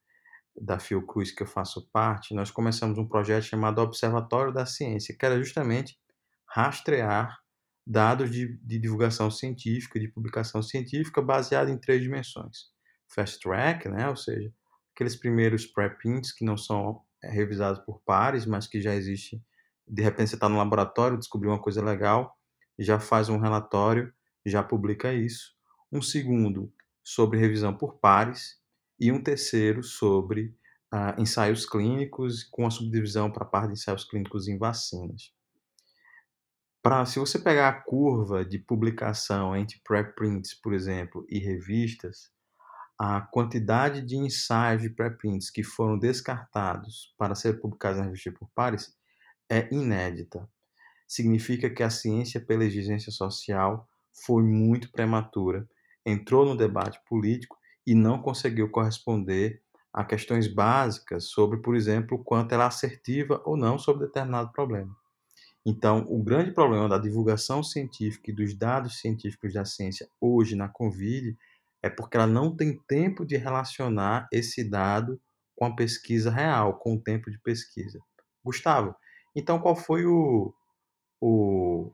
da 0.55 0.79
Fiocruz, 0.79 1.31
que 1.31 1.43
eu 1.43 1.47
faço 1.47 1.89
parte, 1.91 2.33
nós 2.33 2.49
começamos 2.49 2.97
um 2.97 3.07
projeto 3.07 3.43
chamado 3.43 3.81
Observatório 3.81 4.53
da 4.53 4.65
Ciência, 4.65 5.15
que 5.17 5.25
era 5.25 5.37
justamente 5.37 5.99
rastrear 6.47 7.37
dados 7.85 8.31
de, 8.31 8.57
de 8.57 8.79
divulgação 8.79 9.29
científica, 9.29 9.99
de 9.99 10.07
publicação 10.07 10.61
científica, 10.61 11.21
baseado 11.21 11.69
em 11.69 11.77
três 11.77 12.01
dimensões. 12.01 12.69
Fast 13.07 13.39
Track, 13.39 13.87
né, 13.87 14.09
ou 14.09 14.15
seja, 14.15 14.51
aqueles 14.93 15.15
primeiros 15.15 15.65
preprints 15.65 16.31
que 16.31 16.43
não 16.43 16.57
são 16.57 17.01
é, 17.23 17.29
revisados 17.29 17.79
por 17.85 18.01
pares, 18.01 18.45
mas 18.45 18.67
que 18.67 18.81
já 18.81 18.95
existe. 18.95 19.41
De 19.87 20.01
repente 20.01 20.29
você 20.29 20.35
está 20.35 20.49
no 20.49 20.57
laboratório, 20.57 21.17
descobriu 21.17 21.51
uma 21.51 21.61
coisa 21.61 21.83
legal, 21.83 22.35
já 22.79 22.99
faz 22.99 23.29
um 23.29 23.37
relatório, 23.37 24.11
já 24.45 24.63
publica 24.63 25.13
isso. 25.13 25.53
Um 25.91 26.01
segundo 26.01 26.73
sobre 27.03 27.39
revisão 27.39 27.75
por 27.75 27.99
pares 27.99 28.59
e 28.99 29.11
um 29.11 29.21
terceiro 29.21 29.83
sobre 29.83 30.55
ah, 30.91 31.15
ensaios 31.19 31.65
clínicos 31.65 32.43
com 32.43 32.65
a 32.65 32.71
subdivisão 32.71 33.31
para 33.31 33.43
a 33.43 33.47
parte 33.47 33.67
de 33.67 33.73
ensaios 33.73 34.03
clínicos 34.05 34.47
em 34.47 34.57
vacinas. 34.57 35.34
Pra, 36.85 37.03
se 37.03 37.17
você 37.17 37.39
pegar 37.39 37.67
a 37.67 37.81
curva 37.81 38.45
de 38.45 38.59
publicação 38.59 39.57
entre 39.57 39.81
preprints, 39.83 40.53
por 40.53 40.71
exemplo, 40.71 41.25
e 41.27 41.39
revistas, 41.39 42.29
a 42.99 43.21
quantidade 43.21 44.01
de 44.03 44.15
ensaios 44.17 44.83
de 44.83 44.89
preprints 44.91 45.49
que 45.49 45.63
foram 45.63 45.97
descartados 45.99 47.15
para 47.17 47.35
ser 47.35 47.59
publicados 47.59 47.99
na 47.99 48.05
revista 48.05 48.31
por 48.31 48.49
pares 48.55 48.93
é 49.49 49.67
inédita. 49.73 50.47
Significa 51.07 51.69
que 51.69 51.83
a 51.83 51.89
ciência 51.89 52.39
pela 52.39 52.65
exigência 52.65 53.11
social 53.11 53.89
foi 54.25 54.43
muito 54.43 54.91
prematura, 54.91 55.67
entrou 56.05 56.45
no 56.45 56.57
debate 56.57 56.99
político 57.09 57.57
e 57.87 57.95
não 57.95 58.21
conseguiu 58.21 58.71
corresponder 58.71 59.61
a 59.93 60.05
questões 60.05 60.47
básicas 60.47 61.25
sobre, 61.31 61.61
por 61.61 61.75
exemplo, 61.75 62.23
quanto 62.23 62.53
ela 62.53 62.65
é 62.65 62.67
assertiva 62.67 63.41
ou 63.45 63.57
não 63.57 63.79
sobre 63.79 64.07
determinado 64.07 64.51
problema. 64.51 64.95
Então, 65.65 66.05
o 66.09 66.21
grande 66.21 66.51
problema 66.51 66.87
da 66.87 66.99
divulgação 66.99 67.63
científica 67.63 68.29
e 68.29 68.35
dos 68.35 68.53
dados 68.53 68.99
científicos 68.99 69.53
da 69.53 69.65
ciência 69.65 70.07
hoje 70.21 70.55
na 70.55 70.69
Covid 70.69 71.35
é 71.81 71.89
porque 71.89 72.17
ela 72.17 72.27
não 72.27 72.55
tem 72.55 72.79
tempo 72.87 73.25
de 73.25 73.35
relacionar 73.35 74.27
esse 74.31 74.63
dado 74.63 75.19
com 75.55 75.65
a 75.65 75.75
pesquisa 75.75 76.29
real, 76.29 76.77
com 76.77 76.95
o 76.95 77.01
tempo 77.01 77.31
de 77.31 77.39
pesquisa. 77.39 77.99
Gustavo, 78.43 78.95
então 79.35 79.59
qual 79.59 79.75
foi 79.75 80.05
o, 80.05 80.53
o 81.19 81.91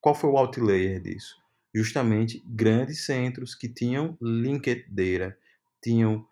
qual 0.00 0.14
foi 0.14 0.30
o 0.30 0.36
outlayer 0.36 1.00
disso? 1.00 1.36
Justamente 1.74 2.42
grandes 2.46 3.04
centros 3.04 3.54
que 3.54 3.68
tinham 3.68 4.16
linked 4.20 4.86
data, 4.88 5.36
tinham 5.82 6.26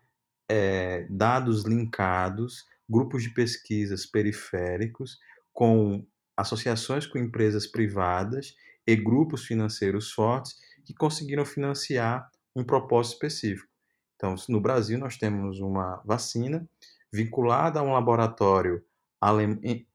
é, 0.49 1.05
dados 1.09 1.63
linkados, 1.63 2.65
grupos 2.89 3.23
de 3.23 3.29
pesquisas 3.29 4.05
periféricos 4.05 5.19
com 5.53 6.05
associações 6.41 7.07
com 7.07 7.17
empresas 7.17 7.65
privadas 7.65 8.55
e 8.85 8.95
grupos 8.95 9.45
financeiros 9.45 10.11
fortes 10.11 10.55
que 10.85 10.93
conseguiram 10.93 11.45
financiar 11.45 12.29
um 12.55 12.63
propósito 12.63 13.13
específico. 13.13 13.69
Então, 14.15 14.35
no 14.49 14.59
Brasil, 14.59 14.99
nós 14.99 15.17
temos 15.17 15.59
uma 15.59 16.01
vacina 16.05 16.67
vinculada 17.11 17.79
a 17.79 17.83
um 17.83 17.93
laboratório 17.93 18.83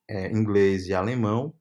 é, 0.09 0.31
inglês 0.31 0.87
e 0.87 0.95
alemão 0.95 1.55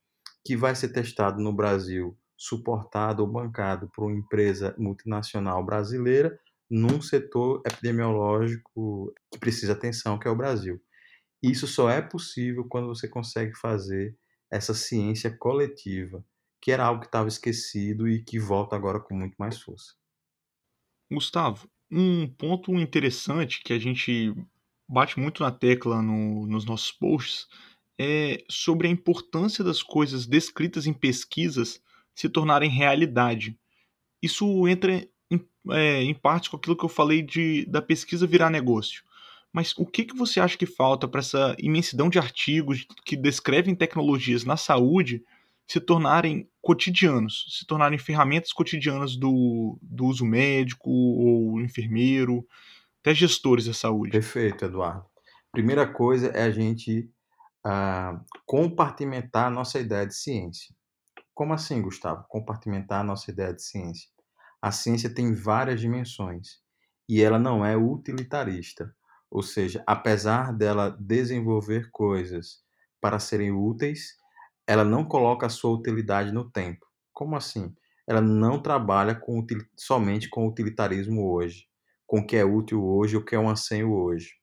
que 0.44 0.56
vai 0.56 0.76
ser 0.76 0.90
testado 0.90 1.42
no 1.42 1.54
Brasil, 1.54 2.18
suportado 2.38 3.24
ou 3.24 3.32
bancado 3.32 3.90
por 3.94 4.06
uma 4.06 4.16
empresa 4.16 4.76
multinacional 4.78 5.66
brasileira 5.66 6.38
num 6.70 7.02
setor 7.02 7.62
epidemiológico 7.66 9.14
que 9.32 9.40
precisa 9.40 9.74
atenção, 9.74 10.20
que 10.20 10.28
é 10.28 10.32
o 10.32 10.36
Brasil. 10.36 10.82
Isso 11.42 11.68
só 11.68 11.90
é 11.90 12.02
possível 12.02 12.66
quando 12.68 12.88
você 12.88 13.08
consegue 13.08 13.56
fazer 13.56 14.16
essa 14.52 14.74
ciência 14.74 15.36
coletiva, 15.36 16.24
que 16.62 16.72
era 16.72 16.86
algo 16.86 17.02
que 17.02 17.08
estava 17.08 17.28
esquecido 17.28 18.08
e 18.08 18.24
que 18.24 18.40
volta 18.40 18.76
agora 18.76 19.00
com 19.00 19.16
muito 19.16 19.36
mais 19.38 19.62
força. 19.62 19.94
Gustavo, 21.12 21.70
um 21.92 22.28
ponto 22.28 22.74
interessante 22.74 23.62
que 23.64 23.74
a 23.74 23.80
gente 23.80 24.34
bate 24.88 25.20
muito 25.20 25.44
na 25.44 25.52
tecla 25.52 26.02
no, 26.02 26.48
nos 26.48 26.66
nossos 26.66 26.92
posts 26.92 27.48
é 27.98 28.44
sobre 28.50 28.88
a 28.88 28.92
importância 28.92 29.64
das 29.64 29.82
coisas 29.82 30.26
descritas 30.26 30.86
em 30.86 30.94
pesquisas 30.94 31.82
se 32.14 32.30
tornarem 32.30 32.70
realidade. 32.70 33.58
Isso 34.22 34.68
entra 34.68 35.08
em, 35.30 35.48
é, 35.72 36.04
em 36.04 36.14
parte 36.14 36.50
com 36.50 36.58
aquilo 36.58 36.76
que 36.76 36.86
eu 36.86 36.90
falei 36.90 37.22
de, 37.22 37.66
da 37.66 37.82
pesquisa 37.82 38.28
virar 38.28 38.50
negócio. 38.50 39.04
Mas 39.56 39.74
o 39.78 39.86
que, 39.86 40.04
que 40.04 40.14
você 40.14 40.42
acha 40.42 40.58
que 40.58 40.66
falta 40.66 41.08
para 41.08 41.22
essa 41.22 41.56
imensidão 41.58 42.10
de 42.10 42.20
artigos 42.20 42.86
que 43.06 43.16
descrevem 43.16 43.74
tecnologias 43.74 44.44
na 44.44 44.58
saúde 44.58 45.24
se 45.66 45.80
tornarem 45.80 46.50
cotidianos, 46.62 47.46
se 47.58 47.66
tornarem 47.66 47.98
ferramentas 47.98 48.52
cotidianas 48.52 49.16
do, 49.16 49.80
do 49.82 50.08
uso 50.08 50.26
médico 50.26 50.90
ou 50.90 51.62
enfermeiro, 51.62 52.46
até 53.00 53.16
gestores 53.16 53.66
da 53.66 53.74
saúde? 53.74 54.12
Perfeito, 54.12 54.66
Eduardo. 54.66 55.06
Primeira 55.54 55.88
coisa 55.88 56.28
é 56.32 56.44
a 56.44 56.52
gente 56.52 57.10
uh, 57.66 58.20
compartimentar 58.46 59.48
a 59.48 59.50
nossa 59.50 59.80
ideia 59.80 60.06
de 60.06 60.16
ciência. 60.16 60.76
Como 61.34 61.54
assim, 61.54 61.82
Gustavo? 61.82 62.26
Compartimentar 62.28 63.00
a 63.00 63.06
nossa 63.06 63.32
ideia 63.32 63.54
de 63.54 63.64
ciência. 63.64 64.10
A 64.62 64.70
ciência 64.70 65.10
tem 65.10 65.34
várias 65.34 65.80
dimensões 65.80 66.60
e 67.08 67.22
ela 67.22 67.40
não 67.40 67.66
é 67.66 67.78
utilitarista. 67.78 68.94
Ou 69.36 69.44
seja, 69.44 69.84
apesar 69.86 70.54
dela 70.54 70.96
desenvolver 70.98 71.90
coisas 71.92 72.64
para 73.02 73.20
serem 73.20 73.52
úteis, 73.52 74.16
ela 74.66 74.86
não 74.86 75.04
coloca 75.04 75.46
a 75.46 75.50
sua 75.50 75.72
utilidade 75.72 76.32
no 76.32 76.50
tempo. 76.50 76.86
Como 77.12 77.36
assim? 77.36 77.76
Ela 78.08 78.22
não 78.22 78.62
trabalha 78.62 79.14
com, 79.14 79.46
somente 79.76 80.30
com 80.30 80.48
utilitarismo 80.48 81.30
hoje, 81.34 81.68
com 82.08 82.20
o 82.20 82.26
que 82.26 82.38
é 82.38 82.46
útil 82.46 82.82
hoje, 82.82 83.18
o 83.18 83.26
que 83.26 83.36
é 83.36 83.38
um 83.38 83.50
anseio 83.50 83.92
hoje. 83.92 84.36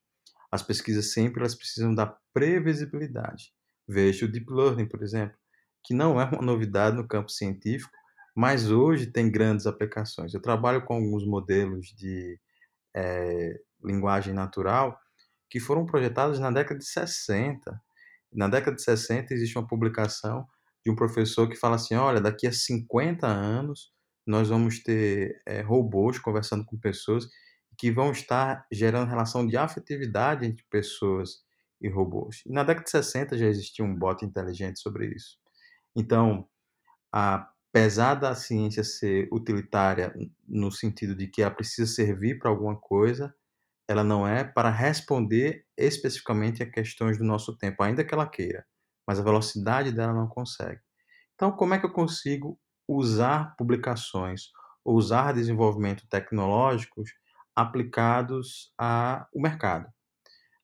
As 0.50 0.62
pesquisas 0.62 1.14
sempre 1.14 1.40
elas 1.40 1.54
precisam 1.54 1.94
da 1.94 2.14
previsibilidade. 2.34 3.50
Veja 3.88 4.26
o 4.26 4.28
Deep 4.28 4.52
Learning, 4.52 4.87
por 4.87 5.02
exemplo, 5.02 5.38
que 5.82 5.94
não 5.94 6.20
é 6.20 6.25
uma 6.26 6.42
novidade 6.42 6.94
no 6.94 7.08
campo 7.08 7.30
científico, 7.30 7.96
mas 8.37 8.70
hoje 8.70 9.06
tem 9.06 9.30
grandes 9.30 9.66
aplicações. 9.66 10.34
Eu 10.34 10.42
trabalho 10.42 10.84
com 10.84 10.96
alguns 10.96 11.26
modelos 11.26 11.87
de 11.96 12.38
é, 12.94 13.58
linguagem 13.84 14.32
natural 14.32 14.98
que 15.50 15.60
foram 15.60 15.84
projetados 15.84 16.38
na 16.38 16.50
década 16.50 16.78
de 16.78 16.86
60. 16.86 17.80
Na 18.32 18.48
década 18.48 18.74
de 18.74 18.82
60 18.82 19.34
existe 19.34 19.58
uma 19.58 19.66
publicação 19.66 20.46
de 20.84 20.90
um 20.90 20.96
professor 20.96 21.48
que 21.48 21.56
fala 21.56 21.76
assim, 21.76 21.94
olha, 21.94 22.20
daqui 22.20 22.46
a 22.46 22.52
50 22.52 23.26
anos 23.26 23.92
nós 24.26 24.48
vamos 24.48 24.82
ter 24.82 25.42
é, 25.46 25.60
robôs 25.60 26.18
conversando 26.18 26.64
com 26.64 26.78
pessoas 26.78 27.28
que 27.78 27.90
vão 27.90 28.12
estar 28.12 28.66
gerando 28.72 29.08
relação 29.08 29.46
de 29.46 29.56
afetividade 29.56 30.46
entre 30.46 30.64
pessoas 30.70 31.42
e 31.80 31.88
robôs. 31.88 32.42
E 32.46 32.52
na 32.52 32.62
década 32.62 32.84
de 32.84 32.90
60 32.90 33.36
já 33.36 33.46
existia 33.46 33.84
um 33.84 33.94
bot 33.94 34.24
inteligente 34.24 34.80
sobre 34.80 35.08
isso. 35.14 35.36
Então, 35.94 36.48
apesar 37.10 38.14
da 38.14 38.34
ciência 38.34 38.84
ser 38.84 39.28
utilitária 39.32 40.14
no 40.46 40.70
sentido 40.70 41.14
de 41.14 41.26
que 41.26 41.42
ela 41.42 41.50
precisa 41.50 41.92
servir 41.92 42.38
para 42.38 42.50
alguma 42.50 42.76
coisa, 42.76 43.34
ela 43.88 44.04
não 44.04 44.26
é 44.26 44.44
para 44.44 44.70
responder 44.70 45.64
especificamente 45.76 46.62
a 46.62 46.70
questões 46.70 47.18
do 47.18 47.24
nosso 47.24 47.56
tempo, 47.56 47.82
ainda 47.82 48.04
que 48.04 48.14
ela 48.14 48.28
queira, 48.28 48.64
mas 49.06 49.18
a 49.18 49.22
velocidade 49.22 49.92
dela 49.92 50.12
não 50.12 50.28
consegue. 50.28 50.80
Então, 51.34 51.52
como 51.52 51.74
é 51.74 51.78
que 51.78 51.86
eu 51.86 51.92
consigo 51.92 52.58
usar 52.88 53.54
publicações 53.56 54.50
usar 54.84 55.32
desenvolvimento 55.32 56.06
tecnológicos 56.08 57.10
aplicados 57.54 58.72
ao 58.76 59.26
mercado? 59.34 59.88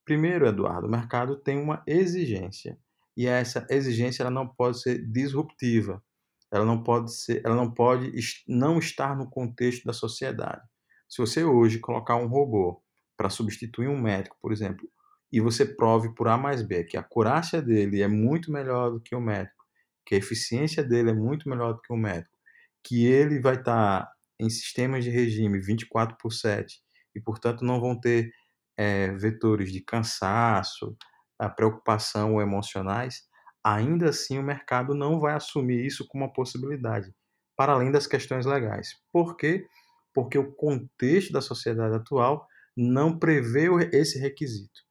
Primeiro, 0.04 0.46
Eduardo, 0.46 0.86
o 0.86 0.90
mercado 0.90 1.36
tem 1.36 1.58
uma 1.60 1.82
exigência 1.86 2.78
e 3.16 3.26
essa 3.26 3.66
exigência 3.68 4.22
ela 4.22 4.30
não 4.30 4.46
pode 4.46 4.80
ser 4.80 5.04
disruptiva. 5.06 6.02
Ela 6.50 6.64
não 6.64 6.82
pode 6.82 7.14
ser, 7.14 7.42
ela 7.44 7.54
não 7.54 7.70
pode 7.70 8.10
não 8.46 8.78
estar 8.78 9.14
no 9.14 9.28
contexto 9.28 9.84
da 9.84 9.92
sociedade. 9.92 10.62
Se 11.08 11.18
você 11.18 11.44
hoje 11.44 11.78
colocar 11.78 12.16
um 12.16 12.26
robô 12.26 12.82
para 13.18 13.28
substituir 13.28 13.88
um 13.88 14.00
médico, 14.00 14.36
por 14.40 14.52
exemplo, 14.52 14.88
e 15.30 15.40
você 15.40 15.66
prove 15.66 16.14
por 16.14 16.28
A 16.28 16.38
mais 16.38 16.62
B 16.62 16.84
que 16.84 16.96
a 16.96 17.00
acurácia 17.00 17.60
dele 17.60 18.00
é 18.00 18.08
muito 18.08 18.52
melhor 18.52 18.92
do 18.92 19.00
que 19.00 19.14
o 19.14 19.20
médico, 19.20 19.64
que 20.06 20.14
a 20.14 20.18
eficiência 20.18 20.84
dele 20.84 21.10
é 21.10 21.12
muito 21.14 21.48
melhor 21.48 21.74
do 21.74 21.82
que 21.82 21.92
o 21.92 21.96
médico, 21.96 22.32
que 22.82 23.04
ele 23.04 23.40
vai 23.40 23.56
estar 23.56 24.04
tá 24.04 24.12
em 24.40 24.48
sistemas 24.48 25.04
de 25.04 25.10
regime 25.10 25.58
24 25.58 26.16
por 26.16 26.32
7 26.32 26.80
e, 27.14 27.20
portanto, 27.20 27.64
não 27.64 27.80
vão 27.80 27.98
ter 27.98 28.30
é, 28.76 29.10
vetores 29.12 29.72
de 29.72 29.80
cansaço, 29.80 30.96
a 31.38 31.48
preocupação 31.48 32.34
ou 32.34 32.40
emocionais, 32.40 33.22
ainda 33.62 34.10
assim 34.10 34.38
o 34.38 34.42
mercado 34.42 34.94
não 34.94 35.18
vai 35.18 35.34
assumir 35.34 35.84
isso 35.84 36.06
como 36.06 36.24
uma 36.24 36.32
possibilidade, 36.32 37.12
para 37.56 37.72
além 37.72 37.90
das 37.90 38.06
questões 38.06 38.46
legais. 38.46 38.94
Por 39.12 39.36
quê? 39.36 39.66
Porque 40.14 40.38
o 40.38 40.52
contexto 40.52 41.32
da 41.32 41.40
sociedade 41.40 41.96
atual 41.96 42.46
não 42.80 43.18
prevê 43.18 43.66
esse 43.92 44.20
requisito. 44.20 44.82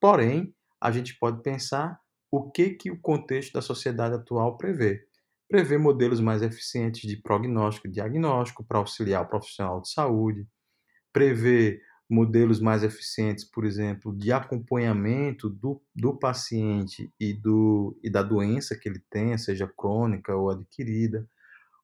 Porém, 0.00 0.52
a 0.80 0.90
gente 0.90 1.16
pode 1.16 1.42
pensar 1.44 1.96
o 2.28 2.50
que, 2.50 2.70
que 2.70 2.90
o 2.90 3.00
contexto 3.00 3.52
da 3.52 3.62
sociedade 3.62 4.16
atual 4.16 4.56
prevê. 4.58 5.06
Prevê 5.48 5.78
modelos 5.78 6.20
mais 6.20 6.42
eficientes 6.42 7.08
de 7.08 7.16
prognóstico 7.16 7.86
e 7.86 7.90
diagnóstico 7.90 8.64
para 8.64 8.78
auxiliar 8.78 9.22
o 9.22 9.28
profissional 9.28 9.80
de 9.80 9.92
saúde, 9.92 10.44
prevê 11.12 11.80
modelos 12.10 12.60
mais 12.60 12.82
eficientes, 12.82 13.44
por 13.44 13.64
exemplo, 13.64 14.12
de 14.16 14.32
acompanhamento 14.32 15.48
do, 15.48 15.80
do 15.94 16.18
paciente 16.18 17.12
e, 17.18 17.32
do, 17.32 17.96
e 18.02 18.10
da 18.10 18.24
doença 18.24 18.76
que 18.76 18.88
ele 18.88 19.00
tenha, 19.08 19.38
seja 19.38 19.72
crônica 19.76 20.34
ou 20.34 20.50
adquirida, 20.50 21.28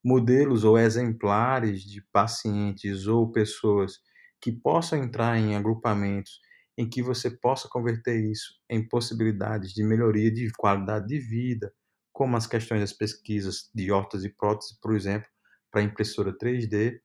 modelos 0.02 0.64
ou 0.64 0.76
exemplares 0.76 1.82
de 1.82 2.02
pacientes 2.12 3.06
ou 3.06 3.30
pessoas 3.30 4.00
que 4.42 4.50
possam 4.50 4.98
entrar 4.98 5.38
em 5.38 5.54
agrupamentos 5.54 6.40
em 6.76 6.88
que 6.88 7.02
você 7.02 7.30
possa 7.30 7.68
converter 7.68 8.18
isso 8.18 8.54
em 8.68 8.86
possibilidades 8.86 9.72
de 9.72 9.84
melhoria 9.84 10.32
de 10.32 10.50
qualidade 10.52 11.06
de 11.06 11.18
vida, 11.18 11.72
como 12.12 12.36
as 12.36 12.46
questões 12.46 12.80
das 12.80 12.92
pesquisas 12.92 13.70
de 13.74 13.92
hortas 13.92 14.24
e 14.24 14.30
próteses, 14.30 14.76
por 14.80 14.94
exemplo, 14.96 15.28
para 15.70 15.82
impressora 15.82 16.36
3D. 16.36 17.00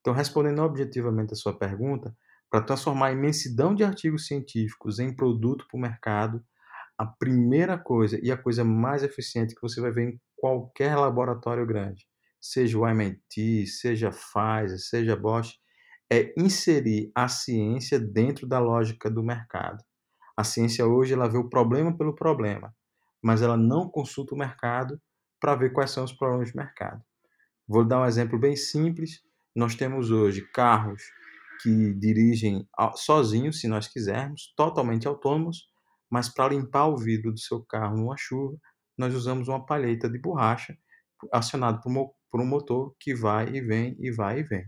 Então, 0.00 0.12
respondendo 0.12 0.62
objetivamente 0.62 1.32
a 1.32 1.36
sua 1.36 1.58
pergunta, 1.58 2.14
para 2.50 2.62
transformar 2.62 3.06
a 3.06 3.12
imensidão 3.12 3.74
de 3.74 3.82
artigos 3.82 4.26
científicos 4.26 4.98
em 4.98 5.14
produto 5.14 5.66
para 5.68 5.78
o 5.78 5.80
mercado, 5.80 6.44
a 6.98 7.06
primeira 7.06 7.76
coisa 7.78 8.18
e 8.22 8.30
a 8.30 8.36
coisa 8.36 8.62
mais 8.62 9.02
eficiente 9.02 9.54
que 9.54 9.62
você 9.62 9.80
vai 9.80 9.90
ver 9.90 10.10
em 10.10 10.20
qualquer 10.36 10.94
laboratório 10.96 11.66
grande, 11.66 12.06
seja 12.40 12.78
o 12.78 12.86
MIT, 12.86 13.66
seja 13.66 14.10
Pfizer, 14.10 14.78
seja 14.78 15.16
Bosch, 15.16 15.54
é 16.12 16.32
inserir 16.36 17.10
a 17.14 17.28
ciência 17.28 17.98
dentro 17.98 18.46
da 18.46 18.58
lógica 18.58 19.10
do 19.10 19.22
mercado. 19.22 19.82
A 20.36 20.44
ciência 20.44 20.86
hoje 20.86 21.14
ela 21.14 21.28
vê 21.28 21.38
o 21.38 21.48
problema 21.48 21.96
pelo 21.96 22.14
problema, 22.14 22.74
mas 23.22 23.42
ela 23.42 23.56
não 23.56 23.88
consulta 23.88 24.34
o 24.34 24.38
mercado 24.38 25.00
para 25.40 25.54
ver 25.54 25.72
quais 25.72 25.90
são 25.90 26.04
os 26.04 26.12
problemas 26.12 26.52
do 26.52 26.56
mercado. 26.56 27.02
Vou 27.66 27.84
dar 27.84 28.00
um 28.00 28.06
exemplo 28.06 28.38
bem 28.38 28.56
simples. 28.56 29.22
Nós 29.54 29.74
temos 29.74 30.10
hoje 30.10 30.46
carros 30.52 31.02
que 31.62 31.94
dirigem 31.94 32.68
sozinhos, 32.96 33.60
se 33.60 33.68
nós 33.68 33.88
quisermos, 33.88 34.52
totalmente 34.56 35.06
autônomos, 35.06 35.68
mas 36.10 36.28
para 36.28 36.52
limpar 36.52 36.88
o 36.88 36.96
vidro 36.96 37.32
do 37.32 37.38
seu 37.38 37.64
carro 37.64 37.96
numa 37.96 38.16
chuva, 38.16 38.56
nós 38.98 39.14
usamos 39.14 39.48
uma 39.48 39.64
palheta 39.64 40.08
de 40.08 40.18
borracha 40.18 40.76
acionada 41.32 41.80
por 41.80 42.40
um 42.40 42.46
motor 42.46 42.94
que 43.00 43.14
vai 43.14 43.48
e 43.48 43.60
vem 43.60 43.96
e 43.98 44.10
vai 44.10 44.40
e 44.40 44.42
vem. 44.42 44.64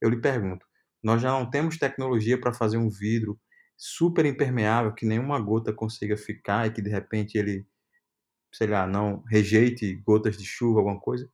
Eu 0.00 0.10
lhe 0.10 0.20
pergunto, 0.20 0.64
nós 1.08 1.22
já 1.22 1.30
não 1.30 1.48
temos 1.48 1.78
tecnologia 1.78 2.38
para 2.38 2.52
fazer 2.52 2.76
um 2.76 2.90
vidro 2.90 3.40
super 3.74 4.26
impermeável 4.26 4.92
que 4.92 5.06
nenhuma 5.06 5.40
gota 5.40 5.72
consiga 5.72 6.18
ficar 6.18 6.66
e 6.66 6.70
que 6.70 6.82
de 6.82 6.90
repente 6.90 7.38
ele, 7.38 7.66
sei 8.52 8.66
lá, 8.66 8.86
não 8.86 9.22
rejeite 9.26 9.94
gotas 9.94 10.36
de 10.36 10.44
chuva, 10.44 10.80
alguma 10.80 11.00
coisa? 11.00 11.26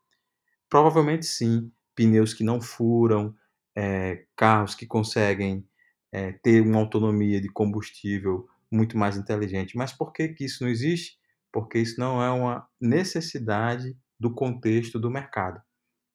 Provavelmente 0.70 1.26
sim. 1.26 1.72
Pneus 1.96 2.32
que 2.32 2.44
não 2.44 2.60
furam, 2.60 3.34
é, 3.76 4.24
carros 4.36 4.76
que 4.76 4.86
conseguem 4.86 5.66
é, 6.12 6.30
ter 6.30 6.60
uma 6.60 6.78
autonomia 6.78 7.40
de 7.40 7.48
combustível 7.48 8.46
muito 8.70 8.96
mais 8.96 9.16
inteligente. 9.16 9.76
Mas 9.76 9.92
por 9.92 10.12
que, 10.12 10.28
que 10.28 10.44
isso 10.44 10.62
não 10.62 10.70
existe? 10.70 11.18
Porque 11.52 11.80
isso 11.80 11.98
não 11.98 12.22
é 12.22 12.30
uma 12.30 12.68
necessidade 12.80 13.96
do 14.20 14.32
contexto 14.32 15.00
do 15.00 15.10
mercado. 15.10 15.60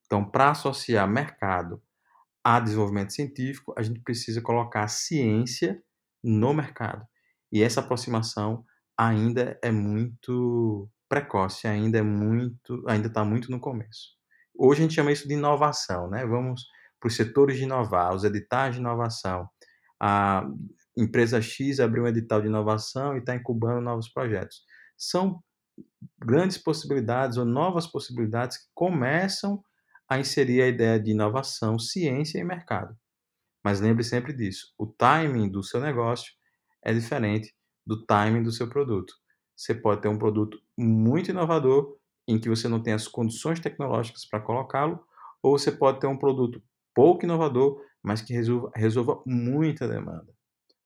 Então, 0.06 0.24
para 0.24 0.52
associar 0.52 1.10
mercado 1.10 1.82
a 2.44 2.60
desenvolvimento 2.60 3.14
científico, 3.14 3.74
a 3.78 3.82
gente 3.82 4.00
precisa 4.02 4.42
colocar 4.42 4.84
a 4.84 4.88
ciência 4.88 5.82
no 6.24 6.54
mercado. 6.54 7.06
E 7.52 7.62
essa 7.62 7.80
aproximação 7.80 8.64
ainda 8.98 9.58
é 9.64 9.72
muito 9.72 10.90
precoce, 11.08 11.68
ainda 11.68 11.98
é 11.98 12.02
muito, 12.02 12.84
ainda 12.88 13.08
está 13.08 13.26
muito 13.26 13.50
no 13.50 13.60
começo. 13.60 14.10
Hoje 14.58 14.82
a 14.82 14.84
gente 14.84 14.94
chama 14.94 15.12
isso 15.12 15.28
de 15.28 15.34
inovação, 15.34 16.10
né? 16.10 16.26
Vamos 16.26 16.66
para 17.00 17.08
os 17.08 17.16
setores 17.16 17.58
de 17.58 17.64
inovar, 17.64 18.14
os 18.14 18.24
editais 18.24 18.76
de 18.76 18.82
inovação. 18.82 19.50
A 20.02 20.46
empresa 20.98 21.42
X 21.42 21.80
abriu 21.80 22.04
um 22.04 22.08
edital 22.08 22.42
de 22.42 22.48
inovação 22.48 23.16
e 23.16 23.20
está 23.20 23.36
incubando 23.36 23.82
novos 23.82 24.10
projetos. 24.10 24.64
São 24.98 25.42
grandes 26.20 26.58
possibilidades 26.58 27.38
ou 27.38 27.46
novas 27.46 27.88
possibilidades 27.88 28.58
que 28.58 28.66
começam 28.74 29.64
a 30.10 30.20
inserir 30.20 30.62
a 30.62 30.68
ideia 30.68 31.00
de 31.00 31.12
inovação, 31.12 31.78
ciência 31.78 32.40
e 32.40 32.44
mercado. 32.44 32.98
Mas 33.64 33.80
lembre 33.80 34.04
sempre 34.04 34.34
disso: 34.34 34.74
o 34.78 34.88
timing 34.88 35.50
do 35.50 35.64
seu 35.64 35.80
negócio 35.80 36.34
é 36.84 36.94
diferente 36.94 37.54
do 37.86 38.06
timing 38.06 38.44
do 38.44 38.52
seu 38.52 38.70
produto. 38.70 39.14
Você 39.56 39.76
pode 39.76 40.02
ter 40.02 40.08
um 40.08 40.18
produto 40.18 40.58
muito 40.78 41.32
inovador 41.32 41.98
em 42.28 42.40
que 42.40 42.50
você 42.50 42.68
não 42.68 42.82
tem 42.82 42.94
as 42.94 43.08
condições 43.08 43.60
tecnológicas 43.60 44.26
para 44.26 44.40
colocá-lo, 44.40 45.04
ou 45.44 45.58
você 45.58 45.72
pode 45.72 46.00
ter 46.00 46.08
um 46.08 46.18
produto 46.18 46.62
pouco 46.94 47.26
inovador, 47.26 47.82
mas 48.04 48.22
que 48.22 48.34
resolva, 48.34 48.72
resolva 48.76 49.22
muita 49.26 49.88
demanda. 49.88 50.34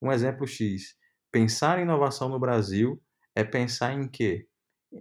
Um 0.02 0.12
exemplo 0.12 0.48
X: 0.48 0.96
pensar 1.32 1.80
em 1.80 1.84
inovação 1.84 2.30
no 2.30 2.40
Brasil 2.40 3.02
é 3.36 3.44
pensar 3.44 3.94
em 3.94 4.08
que, 4.08 4.48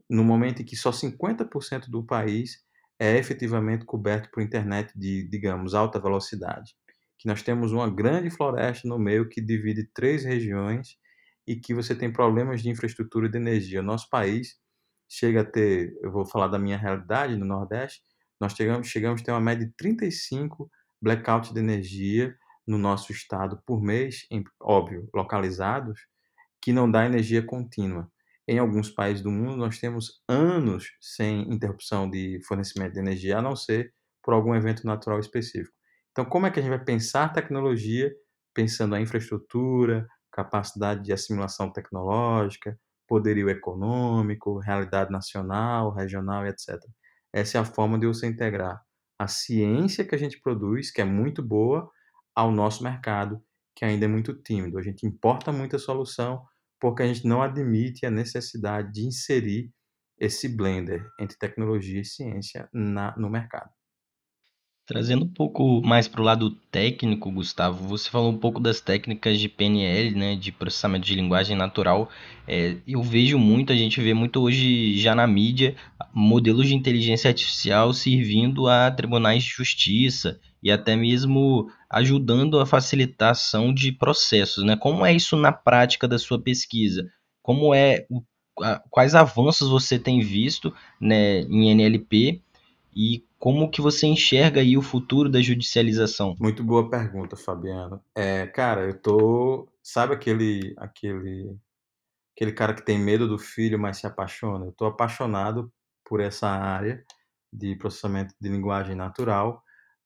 no 0.08 0.24
momento 0.24 0.62
em 0.62 0.64
que 0.64 0.76
só 0.76 0.92
50% 0.92 1.88
do 1.88 2.04
país 2.04 2.62
é 3.02 3.18
efetivamente 3.18 3.84
coberto 3.84 4.30
por 4.30 4.40
internet 4.40 4.92
de, 4.94 5.28
digamos, 5.28 5.74
alta 5.74 5.98
velocidade, 5.98 6.76
que 7.18 7.26
nós 7.26 7.42
temos 7.42 7.72
uma 7.72 7.90
grande 7.90 8.30
floresta 8.30 8.86
no 8.86 8.96
meio 8.96 9.28
que 9.28 9.40
divide 9.40 9.90
três 9.92 10.24
regiões 10.24 10.96
e 11.44 11.56
que 11.56 11.74
você 11.74 11.96
tem 11.96 12.12
problemas 12.12 12.62
de 12.62 12.70
infraestrutura 12.70 13.28
de 13.28 13.36
energia. 13.36 13.82
Nosso 13.82 14.08
país 14.08 14.56
chega 15.08 15.40
a 15.40 15.44
ter, 15.44 15.92
eu 16.00 16.12
vou 16.12 16.24
falar 16.24 16.46
da 16.46 16.60
minha 16.60 16.78
realidade 16.78 17.36
no 17.36 17.44
Nordeste, 17.44 18.04
nós 18.40 18.52
chegamos, 18.52 18.86
chegamos 18.86 19.20
a 19.20 19.24
ter 19.24 19.32
uma 19.32 19.40
média 19.40 19.66
de 19.66 19.72
35 19.76 20.70
blackout 21.00 21.52
de 21.52 21.58
energia 21.58 22.36
no 22.64 22.78
nosso 22.78 23.10
estado 23.10 23.60
por 23.66 23.82
mês, 23.82 24.28
em, 24.30 24.44
óbvio, 24.60 25.08
localizados, 25.12 26.06
que 26.62 26.72
não 26.72 26.88
dá 26.88 27.04
energia 27.04 27.44
contínua. 27.44 28.08
Em 28.46 28.58
alguns 28.58 28.90
países 28.90 29.22
do 29.22 29.30
mundo, 29.30 29.56
nós 29.56 29.78
temos 29.78 30.22
anos 30.28 30.90
sem 31.00 31.42
interrupção 31.52 32.10
de 32.10 32.40
fornecimento 32.46 32.92
de 32.94 33.00
energia, 33.00 33.38
a 33.38 33.42
não 33.42 33.54
ser 33.54 33.92
por 34.22 34.34
algum 34.34 34.54
evento 34.54 34.86
natural 34.86 35.20
específico. 35.20 35.74
Então, 36.10 36.24
como 36.24 36.46
é 36.46 36.50
que 36.50 36.58
a 36.58 36.62
gente 36.62 36.70
vai 36.70 36.84
pensar 36.84 37.32
tecnologia 37.32 38.12
pensando 38.54 38.94
a 38.94 39.00
infraestrutura, 39.00 40.06
capacidade 40.30 41.02
de 41.02 41.12
assimilação 41.12 41.72
tecnológica, 41.72 42.78
poderio 43.06 43.48
econômico, 43.48 44.58
realidade 44.58 45.10
nacional, 45.10 45.92
regional, 45.92 46.46
etc. 46.46 46.78
Essa 47.32 47.58
é 47.58 47.60
a 47.60 47.64
forma 47.64 47.98
de 47.98 48.06
você 48.06 48.26
integrar 48.26 48.80
a 49.18 49.28
ciência 49.28 50.04
que 50.04 50.14
a 50.14 50.18
gente 50.18 50.40
produz, 50.40 50.90
que 50.90 51.00
é 51.00 51.04
muito 51.04 51.42
boa, 51.42 51.88
ao 52.34 52.50
nosso 52.50 52.82
mercado, 52.82 53.42
que 53.76 53.84
ainda 53.84 54.04
é 54.04 54.08
muito 54.08 54.34
tímido. 54.34 54.78
A 54.78 54.82
gente 54.82 55.06
importa 55.06 55.52
muita 55.52 55.78
solução 55.78 56.42
porque 56.82 57.04
a 57.04 57.06
gente 57.06 57.24
não 57.24 57.40
admite 57.40 58.04
a 58.04 58.10
necessidade 58.10 58.92
de 58.92 59.06
inserir 59.06 59.70
esse 60.18 60.48
blender 60.48 61.08
entre 61.18 61.38
tecnologia 61.38 62.00
e 62.00 62.04
ciência 62.04 62.68
na, 62.72 63.16
no 63.16 63.30
mercado. 63.30 63.70
Trazendo 64.84 65.24
um 65.24 65.32
pouco 65.32 65.80
mais 65.80 66.08
para 66.08 66.20
o 66.20 66.24
lado 66.24 66.50
técnico, 66.72 67.30
Gustavo, 67.30 67.86
você 67.86 68.10
falou 68.10 68.32
um 68.32 68.36
pouco 68.36 68.58
das 68.58 68.80
técnicas 68.80 69.38
de 69.38 69.48
PNL, 69.48 70.10
né, 70.16 70.34
de 70.34 70.50
processamento 70.50 71.06
de 71.06 71.14
linguagem 71.14 71.56
natural. 71.56 72.10
É, 72.48 72.76
eu 72.84 73.00
vejo 73.00 73.38
muito, 73.38 73.72
a 73.72 73.76
gente 73.76 74.00
vê 74.00 74.12
muito 74.12 74.40
hoje 74.40 74.98
já 74.98 75.14
na 75.14 75.24
mídia, 75.24 75.76
modelos 76.12 76.66
de 76.66 76.74
inteligência 76.74 77.28
artificial 77.28 77.94
servindo 77.94 78.66
a 78.66 78.90
tribunais 78.90 79.44
de 79.44 79.50
justiça 79.50 80.40
e 80.62 80.70
até 80.70 80.94
mesmo 80.94 81.68
ajudando 81.90 82.60
a 82.60 82.66
facilitação 82.66 83.74
de 83.74 83.92
processos, 83.92 84.64
né? 84.64 84.76
Como 84.76 85.04
é 85.04 85.12
isso 85.12 85.36
na 85.36 85.52
prática 85.52 86.06
da 86.06 86.18
sua 86.18 86.40
pesquisa? 86.40 87.10
Como 87.42 87.74
é, 87.74 88.06
quais 88.90 89.14
avanços 89.14 89.68
você 89.68 89.98
tem 89.98 90.20
visto, 90.20 90.72
né, 91.00 91.40
em 91.40 91.70
NLP 91.70 92.40
e 92.94 93.24
como 93.38 93.70
que 93.70 93.80
você 93.80 94.06
enxerga 94.06 94.60
aí 94.60 94.76
o 94.76 94.82
futuro 94.82 95.28
da 95.28 95.40
judicialização? 95.40 96.36
Muito 96.38 96.62
boa 96.62 96.88
pergunta, 96.88 97.34
Fabiano. 97.34 98.00
É, 98.14 98.46
cara, 98.46 98.82
eu 98.82 99.00
tô, 99.00 99.68
sabe 99.82 100.14
aquele 100.14 100.74
aquele 100.76 101.56
aquele 102.36 102.52
cara 102.52 102.74
que 102.74 102.84
tem 102.84 102.98
medo 102.98 103.26
do 103.26 103.38
filho, 103.38 103.78
mas 103.78 103.98
se 103.98 104.06
apaixona? 104.06 104.66
Eu 104.66 104.72
tô 104.72 104.86
apaixonado 104.86 105.72
por 106.04 106.20
essa 106.20 106.48
área 106.48 107.04
de 107.52 107.74
processamento 107.76 108.34
de 108.40 108.48
linguagem 108.48 108.94
natural, 108.94 109.61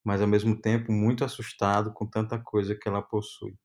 mas 0.06 0.22
ao 0.22 0.28
mesmo 0.28 0.56
tempo 0.56 0.92
muito 0.92 1.24
assustado 1.24 1.92
com 1.92 2.06
tanta 2.06 2.38
coisa 2.38 2.76
que 2.76 2.88
ela 2.88 3.02
possui. 3.02 3.58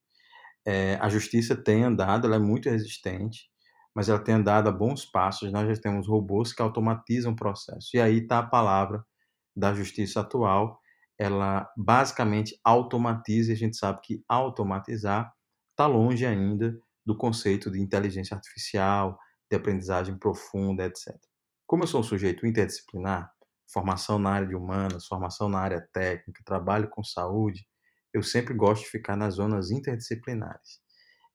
É, 0.65 0.95
a 0.95 1.08
justiça 1.08 1.56
tem 1.56 1.84
andado, 1.84 2.25
ela 2.25 2.38
é 2.38 2.39
muito 2.39 2.67
resistente, 2.67 3.47
mas 3.95 4.10
ela 4.10 4.17
tem 4.17 4.34
andado 4.34 4.67
a 4.67 4.71
bons 4.71 5.06
passos. 5.06 5.51
Nós 5.51 5.67
já 5.67 5.80
temos 5.80 6.08
robôs 6.08 6.51
que 6.51 6.62
automatizam 6.63 7.34
o 7.34 7.36
processo. 7.36 7.89
E 7.93 8.01
aí 8.01 8.17
está 8.23 8.39
a 8.39 8.47
palavra 8.47 9.06
da 9.56 9.71
justiça 9.75 10.21
atual, 10.21 10.80
ela 11.15 11.71
basicamente 11.77 12.60
automatiza, 12.63 13.51
e 13.51 13.54
a 13.54 13.58
gente 13.58 13.77
sabe 13.77 14.01
que 14.01 14.23
automatizar 14.27 15.32
está 15.69 15.86
longe 15.86 16.25
ainda 16.25 16.75
do 17.06 17.15
conceito 17.15 17.69
de 17.69 17.80
inteligência 17.80 18.34
artificial, 18.34 19.15
de 19.47 19.58
aprendizagem 19.58 20.17
profunda, 20.17 20.86
etc. 20.86 21.15
Como 21.67 21.84
eu 21.84 21.88
sou 21.88 21.99
um 21.99 22.04
sujeito 22.04 22.47
interdisciplinar, 22.47 23.32
formação 23.72 24.20
na 24.20 24.32
área 24.32 24.48
de 24.48 24.56
humanas, 24.56 25.08
formação 25.08 25.48
na 25.48 25.60
área 25.60 25.82
técnica, 25.94 26.44
trabalho 26.46 26.90
com 26.90 27.04
saúde, 27.04 27.68
eu 28.14 28.22
sempre 28.22 28.54
gosto 28.54 28.84
de 28.84 28.90
ficar 28.90 29.16
nas 29.16 29.36
zonas 29.36 29.72
interdisciplinares. 29.72 30.82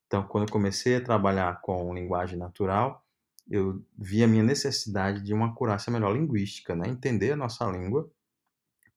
Então, 0.06 0.26
quando 0.26 0.46
eu 0.46 0.52
comecei 0.52 0.96
a 0.96 1.00
trabalhar 1.00 1.60
com 1.62 1.94
linguagem 1.94 2.38
natural, 2.38 3.04
eu 3.48 3.84
vi 3.96 4.22
a 4.22 4.28
minha 4.28 4.42
necessidade 4.42 5.22
de 5.22 5.32
uma 5.32 5.48
acurácia 5.48 5.90
melhor 5.92 6.14
linguística, 6.14 6.74
né? 6.74 6.88
entender 6.88 7.32
a 7.32 7.36
nossa 7.36 7.64
língua, 7.64 8.10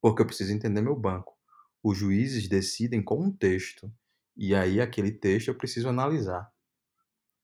porque 0.01 0.21
eu 0.21 0.25
preciso 0.25 0.51
entender 0.51 0.81
meu 0.81 0.95
banco. 0.95 1.37
Os 1.81 1.97
juízes 1.97 2.47
decidem 2.47 3.01
com 3.01 3.23
um 3.23 3.31
texto, 3.31 3.91
e 4.35 4.53
aí 4.53 4.81
aquele 4.81 5.11
texto 5.11 5.47
eu 5.47 5.55
preciso 5.55 5.87
analisar, 5.87 6.51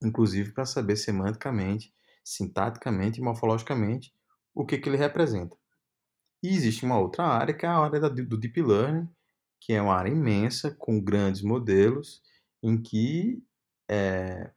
inclusive 0.03 0.51
para 0.51 0.65
saber 0.65 0.97
semanticamente, 0.97 1.93
sintaticamente 2.23 3.19
e 3.19 3.23
morfologicamente 3.23 4.13
o 4.53 4.65
que, 4.65 4.77
que 4.77 4.89
ele 4.89 4.97
representa. 4.97 5.55
E 6.45 6.49
existe 6.49 6.85
uma 6.85 6.99
outra 6.99 7.23
área, 7.23 7.55
que 7.55 7.65
é 7.65 7.69
a 7.69 7.75
área 7.75 7.99
do 7.99 8.37
Deep 8.37 8.61
Learning, 8.61 9.09
que 9.59 9.73
é 9.73 9.81
uma 9.81 9.95
área 9.95 10.11
imensa, 10.11 10.69
com 10.77 11.01
grandes 11.01 11.41
modelos, 11.41 12.21
em 12.61 12.79
que 12.79 13.43
é, 13.89 14.51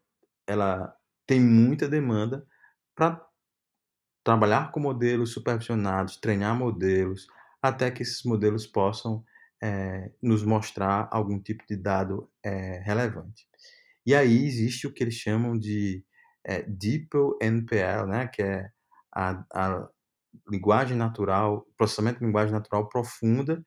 ela 0.47 0.95
tem 1.27 1.41
muita 1.41 1.89
demanda 1.89 2.47
para 2.95 3.27
trabalhar 4.23 4.71
com 4.71 4.81
modelos 4.81 5.33
supervisionados, 5.33 6.19
treinar 6.19 6.55
modelos, 6.55 7.27
até 7.63 7.91
que 7.91 8.03
esses 8.03 8.23
modelos 8.23 8.67
possam 8.67 9.25
é, 9.63 10.13
nos 10.23 10.43
mostrar 10.45 11.09
algum 11.11 11.41
tipo 11.41 11.65
de 11.67 11.75
dado 11.75 12.31
é, 12.45 12.81
relevante. 12.81 13.49
E 14.05 14.15
aí 14.15 14.45
existe 14.45 14.87
o 14.87 14.93
que 14.93 15.03
eles 15.03 15.15
chamam 15.15 15.59
de 15.59 16.05
é, 16.45 16.67
NPL, 17.41 18.07
né, 18.07 18.27
que 18.27 18.43
é 18.43 18.71
a, 19.11 19.43
a 19.55 19.89
linguagem 20.51 20.97
natural, 20.97 21.67
processamento 21.77 22.21
de 22.21 22.27
linguagem 22.27 22.53
natural 22.53 22.89
profunda, 22.89 23.63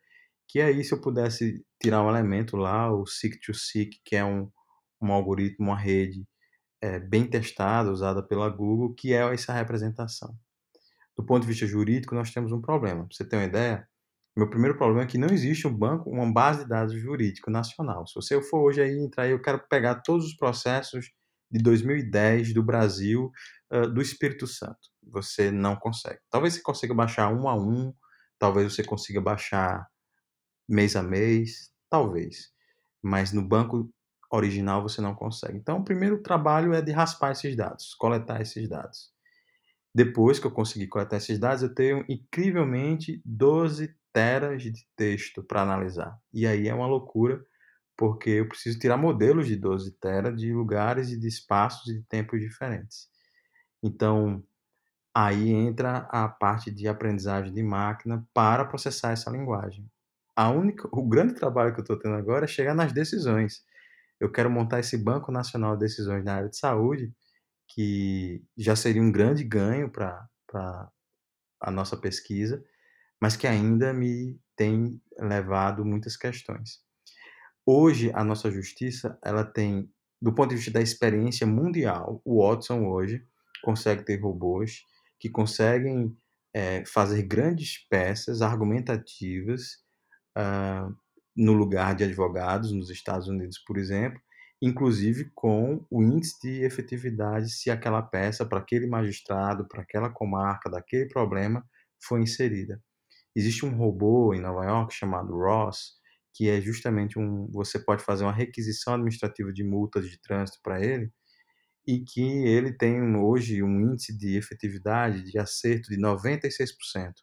que 0.48 0.60
aí 0.60 0.84
se 0.84 0.94
eu 0.94 1.02
pudesse 1.02 1.64
tirar 1.82 2.04
um 2.04 2.10
elemento 2.10 2.58
lá, 2.58 2.94
o 2.94 3.06
Seek-to-Seek, 3.06 4.00
que 4.04 4.16
é 4.16 4.26
um, 4.26 4.50
um 5.02 5.12
algoritmo, 5.12 5.68
uma 5.68 5.78
rede 5.78 6.26
é, 6.82 7.00
bem 7.00 7.26
testada, 7.26 7.92
usada 7.92 8.22
pela 8.22 8.50
Google, 8.50 8.94
que 8.94 9.14
é 9.14 9.34
essa 9.34 9.54
representação. 9.54 10.36
Do 11.18 11.26
ponto 11.26 11.42
de 11.44 11.48
vista 11.48 11.66
jurídico, 11.66 12.16
nós 12.16 12.32
temos 12.32 12.52
um 12.52 12.62
problema. 12.62 13.06
Pra 13.06 13.16
você 13.16 13.26
ter 13.26 13.36
uma 13.36 13.46
ideia, 13.46 13.88
meu 14.36 14.50
primeiro 14.50 14.78
problema 14.78 15.04
é 15.04 15.08
que 15.08 15.18
não 15.18 15.30
existe 15.30 15.68
um 15.68 15.78
banco, 15.78 16.10
uma 16.10 16.32
base 16.32 16.64
de 16.64 16.70
dados 16.70 16.94
jurídico 17.00 17.52
nacional. 17.52 18.08
Se 18.08 18.16
você 18.16 18.42
for 18.42 18.62
hoje 18.62 18.82
aí 18.82 18.98
entrar 18.98 19.24
aí, 19.24 19.32
eu 19.32 19.42
quero 19.42 19.66
pegar 19.70 20.02
todos 20.02 20.26
os 20.26 20.36
processos 20.36 21.12
de 21.52 21.62
2010 21.62 22.54
do 22.54 22.64
Brasil, 22.64 23.30
uh, 23.74 23.88
do 23.88 24.02
Espírito 24.02 24.48
Santo. 24.48 24.91
Você 25.04 25.52
não 25.52 25.76
consegue. 25.76 26.20
Talvez 26.30 26.56
você 26.56 26.62
consiga 26.62 26.94
baixar 26.94 27.34
um 27.34 27.48
a 27.48 27.56
um, 27.56 27.94
talvez 28.40 28.74
você 28.74 28.84
consiga 28.84 29.22
baixar 29.22 29.88
mês 30.68 30.96
a 30.96 31.04
mês, 31.04 31.72
talvez. 31.90 32.52
Mas 33.02 33.32
no 33.32 33.42
banco 33.42 33.92
original 34.32 34.82
você 34.82 35.02
não 35.02 35.14
consegue. 35.14 35.58
Então, 35.58 35.80
o 35.80 35.84
primeiro 35.84 36.22
trabalho 36.22 36.74
é 36.74 36.82
de 36.82 36.92
raspar 36.92 37.32
esses 37.32 37.56
dados, 37.56 37.94
coletar 37.96 38.42
esses 38.42 38.68
dados. 38.70 39.12
Depois 39.94 40.40
que 40.40 40.48
eu 40.48 40.52
conseguir 40.52 40.88
coletar 40.88 41.18
esses 41.18 41.38
dados, 41.38 41.64
eu 41.64 41.74
tenho 41.74 42.06
incrivelmente 42.08 43.22
12 43.26 43.94
teras 44.14 44.64
de 44.64 44.74
texto 44.96 45.44
para 45.44 45.62
analisar. 45.62 46.18
E 46.34 46.48
aí 46.48 46.68
é 46.68 46.74
uma 46.74 46.88
loucura, 46.88 47.44
porque 47.98 48.30
eu 48.30 48.48
preciso 48.48 48.80
tirar 48.80 48.98
modelos 48.98 49.48
de 49.48 49.56
12 49.58 49.92
teras 50.00 50.40
de 50.40 50.54
lugares 50.54 51.10
e 51.12 51.20
de 51.20 51.28
espaços 51.28 51.88
e 51.90 52.00
de 52.00 52.04
tempos 52.04 52.40
diferentes. 52.40 53.10
Então, 53.84 54.44
aí 55.14 55.50
entra 55.52 56.08
a 56.10 56.28
parte 56.28 56.72
de 56.72 56.88
aprendizagem 56.88 57.54
de 57.54 57.64
máquina 57.64 58.26
para 58.34 58.66
processar 58.66 59.12
essa 59.12 59.30
linguagem. 59.30 59.86
A 60.36 60.50
única, 60.50 60.88
o 60.92 61.08
grande 61.08 61.34
trabalho 61.34 61.74
que 61.74 61.80
eu 61.80 61.84
estou 61.84 62.00
tendo 62.00 62.16
agora 62.16 62.46
é 62.46 62.48
chegar 62.48 62.74
nas 62.74 62.94
decisões 62.94 63.64
eu 64.22 64.32
quero 64.32 64.52
montar 64.52 64.80
esse 64.80 64.96
Banco 64.96 65.32
Nacional 65.32 65.76
de 65.76 65.80
Decisões 65.80 66.24
na 66.24 66.36
área 66.36 66.50
de 66.50 66.56
saúde, 66.56 67.12
que 67.68 68.44
já 68.56 68.76
seria 68.76 69.02
um 69.02 69.12
grande 69.12 69.44
ganho 69.44 69.92
para 69.92 70.30
a 71.60 71.72
nossa 71.72 71.98
pesquisa, 71.98 72.64
mas 73.20 73.36
que 73.36 73.48
ainda 73.48 73.92
me 73.92 74.40
tem 74.56 75.02
levado 75.18 75.84
muitas 75.84 76.16
questões. 76.16 76.82
Hoje, 77.66 78.12
a 78.14 78.24
nossa 78.24 78.52
justiça, 78.52 79.18
ela 79.24 79.44
tem, 79.44 79.92
do 80.22 80.36
ponto 80.36 80.52
de 80.52 80.58
vista 80.58 80.72
da 80.72 80.82
experiência 80.82 81.48
mundial, 81.48 82.22
o 82.24 82.48
Watson 82.48 82.86
hoje 82.86 83.26
consegue 83.64 84.06
ter 84.06 84.22
robôs 84.22 84.84
que 85.22 85.30
conseguem 85.30 86.18
é, 86.54 86.84
fazer 86.84 87.22
grandes 87.24 87.88
peças 87.88 88.42
argumentativas 88.42 89.78
uh, 90.36 90.94
no 91.38 91.54
lugar 91.54 91.96
de 91.96 92.04
advogados 92.04 92.72
nos 92.72 92.90
Estados 92.90 93.28
Unidos, 93.28 93.60
por 93.60 93.78
exemplo, 93.78 94.20
inclusive 94.60 95.32
com 95.36 95.86
o 95.92 96.02
índice 96.02 96.40
de 96.42 96.66
efetividade 96.66 97.52
se 97.52 97.70
aquela 97.70 98.02
peça 98.02 98.46
para 98.46 98.60
aquele 98.60 98.88
magistrado, 98.88 99.68
para 99.68 99.84
aquela 99.84 100.10
comarca, 100.10 100.70
daquele 100.72 101.08
problema 101.08 101.64
foi 102.04 102.22
inserida. 102.22 102.82
Existe 103.36 103.64
um 103.64 103.78
robô 103.78 104.34
em 104.34 104.42
Nova 104.42 104.66
York 104.66 104.94
chamado 104.94 105.34
Ross, 105.34 105.94
que 106.34 106.50
é 106.50 106.60
justamente 106.60 107.20
um 107.20 107.48
você 107.52 107.78
pode 107.78 108.04
fazer 108.04 108.24
uma 108.24 108.34
requisição 108.34 108.96
administrativa 108.96 109.54
de 109.54 109.64
multas 109.64 110.10
de 110.10 110.20
trânsito 110.20 110.60
para 110.64 110.84
ele 110.84 111.12
e 111.88 112.00
que 112.00 112.22
ele 112.22 112.72
tem 112.72 113.16
hoje 113.16 113.64
um 113.64 113.82
índice 113.82 114.16
de 114.18 114.38
efetividade 114.38 115.24
de 115.24 115.38
acerto 115.40 115.90
de 115.90 115.98
96%. 115.98 117.14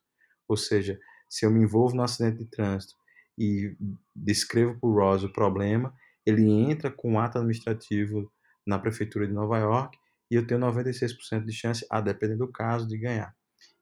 Ou 0.49 0.57
seja, 0.57 0.99
se 1.29 1.47
eu 1.47 1.51
me 1.51 1.63
envolvo 1.63 1.95
no 1.95 2.03
acidente 2.03 2.39
de 2.39 2.51
trânsito 2.51 2.95
e 3.39 3.77
descrevo 4.15 4.79
para 4.81 4.89
o 4.89 4.95
Ross 4.95 5.23
o 5.23 5.33
problema, 5.33 5.95
ele 6.27 6.51
entra 6.51 6.91
com 6.91 7.13
um 7.13 7.21
ato 7.21 7.39
administrativo 7.39 8.31
na 8.67 8.79
prefeitura 8.79 9.27
de 9.27 9.33
Nova 9.33 9.59
York 9.59 9.97
e 10.31 10.35
eu 10.35 10.47
tenho 10.47 10.61
96% 10.61 11.45
de 11.45 11.53
chance, 11.53 11.87
a 11.91 12.01
depender 12.01 12.37
do 12.37 12.51
caso, 12.51 12.87
de 12.87 12.99
ganhar. 12.99 13.35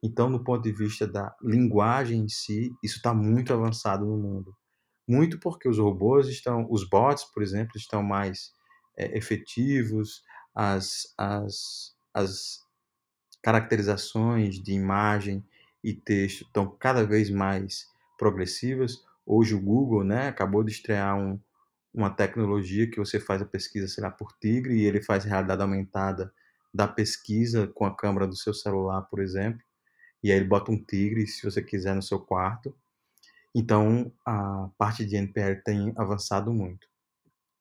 Então, 0.03 0.29
no 0.31 0.45
ponto 0.45 0.62
de 0.62 0.73
vista 0.73 1.07
da 1.07 1.35
linguagem 1.43 2.21
em 2.21 2.29
si, 2.29 2.71
isso 2.85 2.99
está 2.99 3.12
muito 3.12 3.53
avançado 3.53 4.05
no 4.05 4.17
mundo. 4.17 4.55
Muito 5.09 5.39
porque 5.41 5.69
os 5.69 5.79
robôs 5.79 6.29
estão, 6.29 6.67
os 6.71 6.89
bots, 6.89 7.25
por 7.33 7.43
exemplo, 7.43 7.73
estão 7.77 8.03
mais 8.03 8.53
é, 8.97 9.17
efetivos, 9.17 10.23
as, 10.57 11.12
as, 11.19 11.95
as 12.14 12.61
caracterizações 13.42 14.55
de 14.55 14.73
imagem 14.73 15.45
e 15.85 15.92
texto 15.92 16.47
estão 16.47 16.75
cada 16.81 17.05
vez 17.05 17.29
mais 17.29 17.87
progressivas. 18.19 19.05
Hoje 19.27 19.55
o 19.55 19.61
Google 19.61 20.03
né, 20.03 20.29
acabou 20.29 20.64
de 20.64 20.73
estrear 20.73 21.14
um, 21.19 21.38
uma 21.92 22.09
tecnologia 22.09 22.90
que 22.90 22.99
você 22.99 23.21
faz 23.21 23.42
a 23.42 23.47
pesquisa, 23.47 23.87
sei 23.87 24.03
lá, 24.03 24.11
por 24.11 24.33
Tigre, 24.40 24.75
e 24.75 24.87
ele 24.87 25.03
faz 25.03 25.25
realidade 25.25 25.61
aumentada 25.61 26.33
da 26.73 26.88
pesquisa 26.88 27.66
com 27.69 27.85
a 27.85 27.95
câmera 27.95 28.27
do 28.27 28.37
seu 28.37 28.55
celular, 28.55 29.03
por 29.03 29.21
exemplo. 29.21 29.61
E 30.23 30.33
aí 30.33 30.38
ele 30.38 30.49
bota 30.49 30.73
um 30.73 30.83
tigre, 30.83 31.27
se 31.27 31.45
você 31.45 31.62
quiser, 31.62 31.95
no 31.95 32.03
seu 32.03 32.19
quarto. 32.19 32.75
Então, 33.55 34.12
a 34.25 34.69
parte 34.77 35.05
de 35.05 35.16
NPL 35.16 35.62
tem 35.64 35.92
avançado 35.97 36.53
muito. 36.53 36.88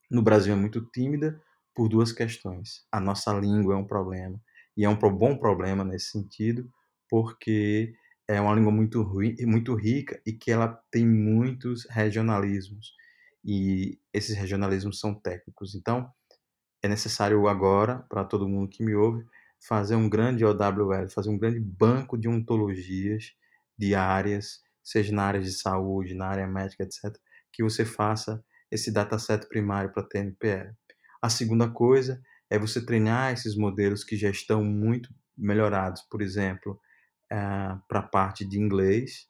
No 0.10 0.22
Brasil 0.22 0.54
é 0.54 0.56
muito 0.56 0.82
tímida 0.82 1.42
por 1.76 1.90
duas 1.90 2.12
questões. 2.12 2.86
A 2.92 3.00
nossa 3.00 3.34
língua 3.34 3.76
é 3.76 3.78
um 3.78 3.86
problema, 3.86 4.40
e 4.78 4.86
é 4.86 4.90
um 4.90 4.98
bom 4.98 5.38
problema 5.38 5.84
nesse 5.84 6.12
sentido, 6.12 6.70
porque 7.10 7.94
é 8.28 8.42
uma 8.42 8.54
língua 8.56 8.72
muito, 8.72 9.06
muito 9.42 9.76
rica 9.76 10.20
e 10.26 10.34
que 10.34 10.52
ela 10.52 10.80
tem 10.92 11.08
muitos 11.08 11.86
regionalismos. 11.90 12.94
E 13.44 14.00
esses 14.12 14.36
regionalismos 14.36 15.00
são 15.00 15.14
técnicos. 15.14 15.76
Então, 15.76 16.10
é 16.84 16.88
necessário 16.88 17.48
agora, 17.48 18.06
para 18.10 18.24
todo 18.24 18.50
mundo 18.50 18.70
que 18.70 18.84
me 18.84 18.96
ouve, 18.96 19.26
fazer 19.68 19.96
um 19.96 20.10
grande 20.10 20.44
OWL, 20.46 21.10
fazer 21.10 21.30
um 21.30 21.38
grande 21.38 21.60
banco 21.60 22.18
de 22.18 22.28
ontologias 22.28 23.34
de 23.78 23.96
áreas, 23.96 24.62
seja 24.84 25.14
na 25.14 25.24
área 25.24 25.42
de 25.42 25.52
saúde, 25.52 26.14
na 26.14 26.28
área 26.28 26.48
médica, 26.48 26.84
etc., 26.84 27.16
que 27.52 27.64
você 27.64 27.86
faça 27.86 28.44
esse 28.72 28.92
dataset 28.92 29.48
primário 29.48 29.92
para 29.92 30.04
TNPL. 30.04 30.74
A 31.26 31.30
segunda 31.30 31.68
coisa 31.68 32.22
é 32.52 32.60
você 32.60 32.86
treinar 32.86 33.34
esses 33.34 33.56
modelos 33.56 34.04
que 34.04 34.16
já 34.16 34.30
estão 34.30 34.64
muito 34.64 35.10
melhorados, 35.36 36.04
por 36.04 36.22
exemplo, 36.22 36.80
eh, 37.32 37.76
para 37.88 37.98
a 38.02 38.08
parte 38.08 38.46
de 38.46 38.60
inglês, 38.60 39.26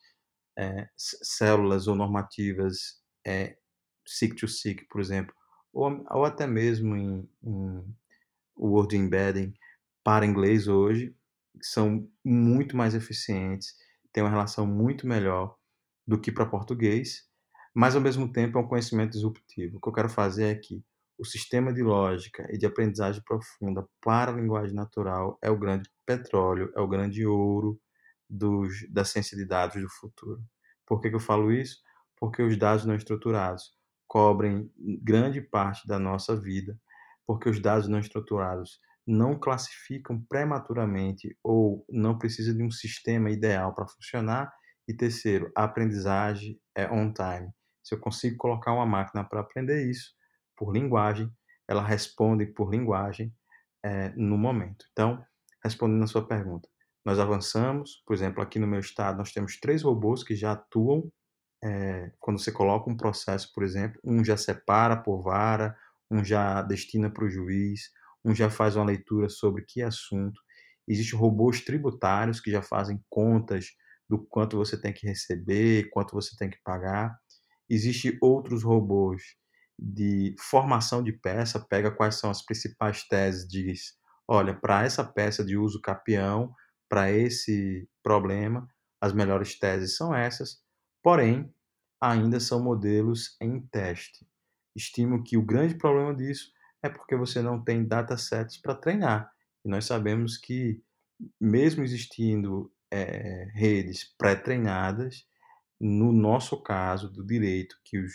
é, 0.59 0.89
células 0.97 1.87
ou 1.87 1.95
normativas 1.95 3.01
é, 3.25 3.57
seek-to-seek, 4.05 4.85
por 4.89 4.99
exemplo, 4.99 5.33
ou, 5.71 6.05
ou 6.11 6.25
até 6.25 6.45
mesmo 6.45 6.97
em, 6.97 7.29
em 7.41 7.95
Word 8.57 8.97
Embedding 8.97 9.53
para 10.03 10.25
inglês 10.25 10.67
hoje, 10.67 11.15
são 11.61 12.11
muito 12.25 12.75
mais 12.75 12.93
eficientes, 12.93 13.73
têm 14.11 14.21
uma 14.21 14.29
relação 14.29 14.67
muito 14.67 15.07
melhor 15.07 15.55
do 16.05 16.19
que 16.19 16.29
para 16.29 16.45
português, 16.45 17.23
mas 17.73 17.95
ao 17.95 18.01
mesmo 18.01 18.29
tempo 18.29 18.57
é 18.57 18.61
um 18.61 18.67
conhecimento 18.67 19.13
disruptivo. 19.13 19.77
O 19.77 19.79
que 19.79 19.87
eu 19.87 19.93
quero 19.93 20.09
fazer 20.09 20.47
é 20.47 20.55
que 20.55 20.83
o 21.17 21.25
sistema 21.25 21.73
de 21.73 21.81
lógica 21.81 22.45
e 22.51 22.57
de 22.57 22.65
aprendizagem 22.65 23.21
profunda 23.23 23.87
para 24.01 24.31
a 24.31 24.35
linguagem 24.35 24.75
natural 24.75 25.37
é 25.41 25.49
o 25.49 25.57
grande 25.57 25.89
petróleo, 26.05 26.71
é 26.75 26.81
o 26.81 26.87
grande 26.87 27.25
ouro 27.25 27.79
dos, 28.29 28.73
da 28.89 29.05
ciência 29.05 29.37
de 29.37 29.45
dados 29.45 29.81
do 29.81 29.89
futuro. 29.89 30.41
Por 30.85 30.99
que, 30.99 31.09
que 31.09 31.15
eu 31.15 31.19
falo 31.19 31.51
isso? 31.51 31.79
Porque 32.17 32.41
os 32.41 32.57
dados 32.57 32.85
não 32.85 32.95
estruturados 32.95 33.73
cobrem 34.07 34.71
grande 35.01 35.41
parte 35.41 35.87
da 35.87 35.97
nossa 35.97 36.35
vida, 36.35 36.77
porque 37.25 37.49
os 37.49 37.59
dados 37.59 37.87
não 37.87 37.99
estruturados 37.99 38.79
não 39.07 39.37
classificam 39.39 40.23
prematuramente 40.27 41.37
ou 41.43 41.85
não 41.89 42.17
precisa 42.17 42.53
de 42.53 42.63
um 42.63 42.71
sistema 42.71 43.29
ideal 43.29 43.73
para 43.73 43.87
funcionar. 43.87 44.51
E 44.87 44.93
terceiro, 44.93 45.51
a 45.55 45.63
aprendizagem 45.63 46.59
é 46.75 46.91
on 46.91 47.13
time. 47.13 47.51
Se 47.83 47.93
eu 47.93 47.99
consigo 47.99 48.37
colocar 48.37 48.73
uma 48.73 48.85
máquina 48.85 49.23
para 49.23 49.41
aprender 49.41 49.89
isso 49.89 50.15
por 50.55 50.73
linguagem, 50.73 51.31
ela 51.67 51.83
responde 51.83 52.45
por 52.45 52.69
linguagem 52.71 53.33
é, 53.83 54.09
no 54.15 54.37
momento. 54.37 54.85
Então, 54.91 55.23
respondendo 55.63 56.03
a 56.03 56.07
sua 56.07 56.27
pergunta, 56.27 56.67
nós 57.05 57.19
avançamos, 57.19 58.01
por 58.05 58.13
exemplo, 58.13 58.41
aqui 58.41 58.57
no 58.57 58.67
meu 58.67 58.79
estado, 58.79 59.17
nós 59.17 59.31
temos 59.31 59.59
três 59.59 59.83
robôs 59.83 60.23
que 60.23 60.35
já 60.35 60.53
atuam 60.53 61.11
é, 61.63 62.11
quando 62.19 62.39
você 62.39 62.51
coloca 62.51 62.89
um 62.89 62.97
processo, 62.97 63.51
por 63.53 63.63
exemplo, 63.63 63.99
um 64.03 64.23
já 64.23 64.37
separa 64.37 64.95
por 64.97 65.21
vara, 65.23 65.75
um 66.11 66.23
já 66.23 66.61
destina 66.61 67.09
para 67.09 67.25
o 67.25 67.29
juiz, 67.29 67.89
um 68.23 68.33
já 68.35 68.49
faz 68.49 68.75
uma 68.75 68.85
leitura 68.85 69.29
sobre 69.29 69.63
que 69.67 69.81
assunto. 69.81 70.39
Existem 70.87 71.17
robôs 71.17 71.61
tributários 71.61 72.39
que 72.39 72.51
já 72.51 72.61
fazem 72.61 73.03
contas 73.09 73.71
do 74.07 74.19
quanto 74.19 74.57
você 74.57 74.79
tem 74.79 74.93
que 74.93 75.07
receber, 75.07 75.89
quanto 75.89 76.13
você 76.13 76.35
tem 76.37 76.49
que 76.49 76.59
pagar. 76.63 77.17
Existem 77.67 78.17
outros 78.21 78.63
robôs 78.63 79.23
de 79.77 80.35
formação 80.39 81.03
de 81.03 81.11
peça, 81.11 81.59
pega 81.59 81.91
quais 81.91 82.15
são 82.15 82.29
as 82.29 82.43
principais 82.43 83.03
teses, 83.07 83.47
diz, 83.47 83.97
olha, 84.27 84.53
para 84.53 84.83
essa 84.83 85.03
peça 85.03 85.43
de 85.43 85.57
uso 85.57 85.81
capião, 85.81 86.53
para 86.89 87.11
esse 87.11 87.87
problema, 88.03 88.67
as 89.01 89.13
melhores 89.13 89.57
teses 89.59 89.95
são 89.95 90.15
essas, 90.15 90.61
porém, 91.03 91.53
ainda 92.01 92.39
são 92.39 92.63
modelos 92.63 93.35
em 93.41 93.59
teste. 93.67 94.27
Estimo 94.75 95.23
que 95.23 95.37
o 95.37 95.45
grande 95.45 95.75
problema 95.75 96.13
disso 96.13 96.51
é 96.83 96.89
porque 96.89 97.15
você 97.15 97.41
não 97.41 97.63
tem 97.63 97.85
datasets 97.85 98.57
para 98.57 98.75
treinar. 98.75 99.31
E 99.63 99.69
nós 99.69 99.85
sabemos 99.85 100.37
que, 100.37 100.81
mesmo 101.39 101.83
existindo 101.83 102.71
é, 102.91 103.49
redes 103.53 104.03
pré-treinadas, 104.17 105.25
no 105.79 106.11
nosso 106.11 106.61
caso 106.61 107.09
do 107.11 107.25
direito, 107.25 107.75
que 107.83 107.97
os, 107.97 108.13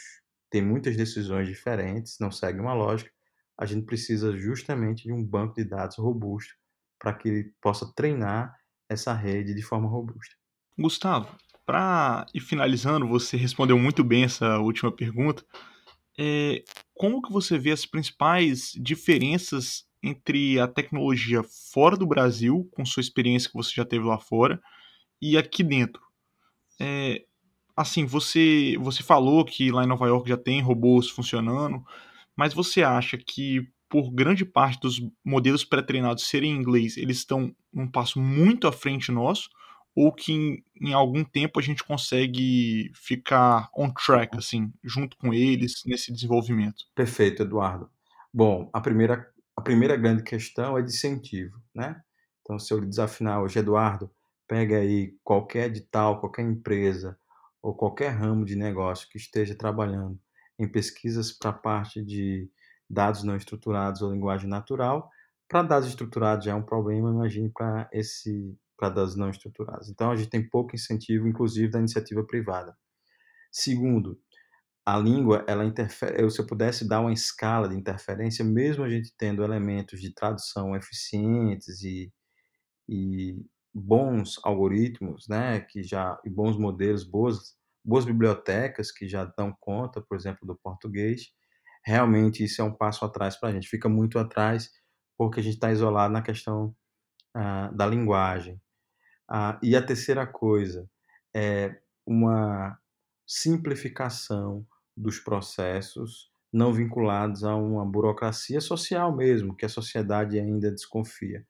tem 0.51 0.61
muitas 0.61 0.97
decisões 0.97 1.49
diferentes, 1.49 2.19
não 2.19 2.31
segue 2.31 2.61
uma 2.61 2.75
lógica, 2.75 3.11
a 3.57 3.65
gente 3.65 3.87
precisa 3.87 4.37
justamente 4.37 5.05
de 5.05 5.13
um 5.13 5.25
banco 5.25 5.55
de 5.55 5.65
dados 5.65 5.97
robusto 5.97 6.55
para 6.99 7.15
que 7.15 7.29
ele 7.29 7.55
possa 7.61 7.91
treinar 7.95 8.55
essa 8.89 9.15
rede 9.15 9.55
de 9.55 9.63
forma 9.63 9.89
robusta. 9.89 10.35
Gustavo, 10.79 11.29
para 11.65 12.27
ir 12.35 12.41
finalizando, 12.41 13.07
você 13.07 13.37
respondeu 13.37 13.79
muito 13.79 14.03
bem 14.03 14.25
essa 14.25 14.59
última 14.59 14.91
pergunta. 14.91 15.45
É, 16.19 16.65
como 16.95 17.23
que 17.23 17.33
você 17.33 17.59
vê 17.59 17.71
as 17.71 17.87
principais 17.87 18.73
diferenças 18.77 19.87
entre 20.03 20.59
a 20.59 20.67
tecnologia 20.67 21.43
fora 21.43 21.97
do 21.97 22.07
Brasil, 22.07 22.69
com 22.73 22.85
sua 22.85 23.01
experiência 23.01 23.49
que 23.49 23.57
você 23.57 23.73
já 23.75 23.85
teve 23.85 24.05
lá 24.05 24.19
fora, 24.19 24.61
e 25.21 25.37
aqui 25.37 25.63
dentro? 25.63 26.03
É, 26.81 27.25
assim, 27.81 28.05
você, 28.05 28.77
você 28.79 29.03
falou 29.03 29.45
que 29.45 29.71
lá 29.71 29.85
em 29.85 29.89
Nova 29.89 30.07
York 30.07 30.29
já 30.29 30.37
tem 30.37 30.61
robôs 30.61 31.09
funcionando, 31.09 31.85
mas 32.37 32.55
você 32.55 32.83
acha 32.83 33.19
que 33.19 33.69
por 33.89 34.11
grande 34.13 34.45
parte 34.45 34.81
dos 34.81 35.03
modelos 35.25 35.65
pré-treinados 35.65 36.29
serem 36.29 36.53
em 36.53 36.57
inglês, 36.57 36.97
eles 36.97 37.19
estão 37.19 37.55
um 37.75 37.91
passo 37.91 38.21
muito 38.21 38.69
à 38.69 38.73
frente 38.73 39.11
nosso, 39.11 39.51
ou 39.95 40.13
que 40.13 40.33
em, 40.33 40.65
em, 40.81 40.93
algum 40.93 41.25
tempo 41.25 41.59
a 41.59 41.63
gente 41.63 41.83
consegue 41.83 42.93
ficar 42.95 43.69
on 43.77 43.91
track, 43.91 44.37
assim, 44.39 44.73
junto 44.85 45.17
com 45.17 45.35
eles 45.35 45.83
nesse 45.85 46.13
desenvolvimento? 46.13 46.85
Perfeito, 46.95 47.43
Eduardo. 47.43 47.91
Bom, 48.33 48.71
a 48.73 48.81
primeira, 48.81 49.29
a 49.57 49.61
primeira 49.61 49.97
grande 49.97 50.23
questão 50.23 50.79
é 50.79 50.83
de 50.83 50.91
incentivo, 50.91 51.61
né? 51.75 52.01
Então, 52.43 52.59
se 52.59 52.73
eu 52.73 52.79
lhe 52.79 52.87
desafinar 52.87 53.43
hoje, 53.43 53.59
Eduardo, 53.59 54.09
pega 54.47 54.79
aí 54.79 55.17
qualquer 55.25 55.67
edital, 55.67 56.21
qualquer 56.21 56.43
empresa 56.43 57.19
ou 57.63 57.75
qualquer 57.75 58.11
ramo 58.11 58.45
de 58.45 58.57
negócio 58.57 59.09
que 59.09 59.19
esteja 59.19 59.55
trabalhando 59.55 60.19
em 60.59 60.71
pesquisas 60.71 61.33
para 61.33 61.53
parte 61.53 62.03
de 62.05 62.51
dados 62.89 63.23
não 63.23 63.37
estruturados 63.37 64.03
ou 64.03 64.13
linguagem 64.13 64.49
natural. 64.49 65.11
Para 65.49 65.63
dados 65.63 65.89
estruturados 65.89 66.45
já 66.45 66.53
é 66.53 66.55
um 66.55 66.63
problema, 66.63 67.11
imagine 67.11 67.51
para 67.51 67.89
esse 67.93 68.57
para 68.77 68.89
dados 68.89 69.15
não 69.15 69.29
estruturados. 69.29 69.91
Então 69.91 70.11
a 70.11 70.17
gente 70.17 70.31
tem 70.31 70.49
pouco 70.49 70.75
incentivo, 70.75 71.29
inclusive 71.29 71.69
da 71.69 71.79
iniciativa 71.79 72.25
privada. 72.25 72.75
Segundo, 73.53 74.19
a 74.87 74.97
língua, 74.99 75.45
ela 75.47 75.65
interfere, 75.65 76.29
se 76.31 76.41
eu 76.41 76.47
pudesse 76.47 76.89
dar 76.89 77.01
uma 77.01 77.13
escala 77.13 77.69
de 77.69 77.77
interferência, 77.77 78.45
mesmo 78.45 78.83
a 78.83 78.89
gente 78.89 79.15
tendo 79.19 79.45
elementos 79.45 80.01
de 80.01 80.13
tradução 80.15 80.75
eficientes 80.75 81.83
e, 81.83 82.11
e 82.89 83.37
bons 83.75 84.39
algoritmos, 84.45 85.27
né, 85.29 85.61
que 85.61 85.83
já 85.83 86.19
e 86.25 86.31
bons 86.31 86.59
modelos, 86.59 87.05
boas 87.05 87.59
boas 87.85 88.05
bibliotecas 88.05 88.93
que 88.93 89.09
já 89.09 89.25
dão 89.25 89.57
conta, 89.59 90.03
por 90.03 90.17
exemplo, 90.17 90.47
do 90.47 90.55
português, 90.57 91.33
realmente 91.85 92.45
isso 92.45 92.61
é 92.61 92.65
um 92.65 92.75
passo 92.75 93.05
atrás 93.05 93.37
para 93.37 93.49
a 93.49 93.53
gente. 93.53 93.69
Fica 93.69 93.89
muito 93.89 94.19
atrás 94.19 94.71
porque 95.17 95.41
a 95.41 95.43
gente 95.43 95.55
está 95.55 95.73
isolado 95.73 96.13
na 96.13 96.23
questão 96.23 96.75
ah, 97.35 97.71
da 97.73 97.87
linguagem. 97.87 98.61
Ah, 99.29 99.59
e 99.63 99.77
a 99.77 99.83
terceira 99.83 100.27
coisa 100.27 100.89
é 101.35 101.81
uma 102.07 102.79
simplificação 103.27 104.67
dos 104.97 105.19
processos 105.21 106.31
não 106.53 106.73
vinculados 106.73 107.45
a 107.45 107.55
uma 107.55 107.87
burocracia 107.87 108.61
social 108.61 109.15
mesmo, 109.15 109.57
que 109.57 109.65
a 109.65 109.69
sociedade 109.69 110.39
ainda 110.39 110.71
desconfia. 110.71 111.47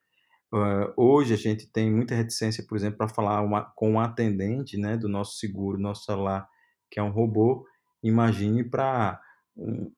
Uh, 0.53 0.91
hoje 0.97 1.33
a 1.33 1.37
gente 1.37 1.71
tem 1.71 1.89
muita 1.89 2.13
reticência, 2.13 2.65
por 2.67 2.75
exemplo, 2.75 2.97
para 2.97 3.07
falar 3.07 3.41
uma, 3.41 3.63
com 3.75 3.93
um 3.93 3.99
atendente 3.99 4.77
né, 4.77 4.97
do 4.97 5.07
nosso 5.07 5.37
seguro, 5.37 5.77
nosso 5.77 6.03
celular, 6.03 6.47
que 6.89 6.99
é 6.99 7.03
um 7.03 7.11
robô. 7.11 7.65
Imagine 8.03 8.63
para 8.63 9.19
um, 9.55 9.91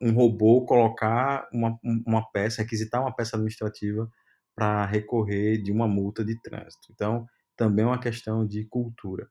um 0.00 0.12
robô 0.12 0.64
colocar 0.64 1.48
uma, 1.52 1.78
uma 2.06 2.28
peça, 2.32 2.62
requisitar 2.62 3.00
uma 3.00 3.14
peça 3.14 3.36
administrativa 3.36 4.10
para 4.54 4.84
recorrer 4.86 5.62
de 5.62 5.70
uma 5.70 5.86
multa 5.86 6.24
de 6.24 6.40
trânsito. 6.42 6.88
Então, 6.90 7.26
também 7.56 7.84
é 7.84 7.88
uma 7.88 8.00
questão 8.00 8.46
de 8.46 8.64
cultura. 8.64 9.28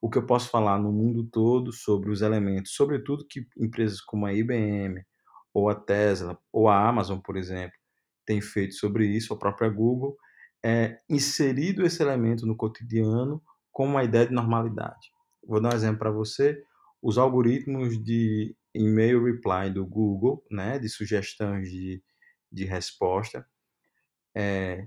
O 0.00 0.10
que 0.10 0.18
eu 0.18 0.26
posso 0.26 0.50
falar 0.50 0.78
no 0.78 0.92
mundo 0.92 1.24
todo 1.24 1.72
sobre 1.72 2.10
os 2.10 2.22
elementos, 2.22 2.74
sobretudo 2.74 3.26
que 3.28 3.46
empresas 3.58 4.00
como 4.00 4.26
a 4.26 4.32
IBM, 4.32 5.02
ou 5.54 5.68
a 5.68 5.74
Tesla, 5.74 6.38
ou 6.52 6.68
a 6.68 6.88
Amazon, 6.88 7.18
por 7.18 7.36
exemplo, 7.36 7.76
têm 8.24 8.40
feito 8.40 8.74
sobre 8.74 9.06
isso, 9.06 9.34
a 9.34 9.38
própria 9.38 9.68
Google, 9.68 10.16
é 10.64 10.98
inserido 11.08 11.84
esse 11.84 12.02
elemento 12.02 12.46
no 12.46 12.56
cotidiano 12.56 13.42
com 13.70 13.86
uma 13.86 14.04
ideia 14.04 14.26
de 14.26 14.34
normalidade. 14.34 15.10
vou 15.46 15.60
dar 15.60 15.72
um 15.72 15.76
exemplo 15.76 15.98
para 15.98 16.10
você, 16.10 16.62
os 17.02 17.18
algoritmos 17.18 18.02
de 18.02 18.54
e-mail 18.74 19.24
reply 19.24 19.70
do 19.72 19.84
Google, 19.84 20.44
né, 20.50 20.78
de 20.78 20.88
sugestões 20.88 21.70
de, 21.70 22.02
de 22.50 22.64
resposta, 22.64 23.46
é, 24.34 24.86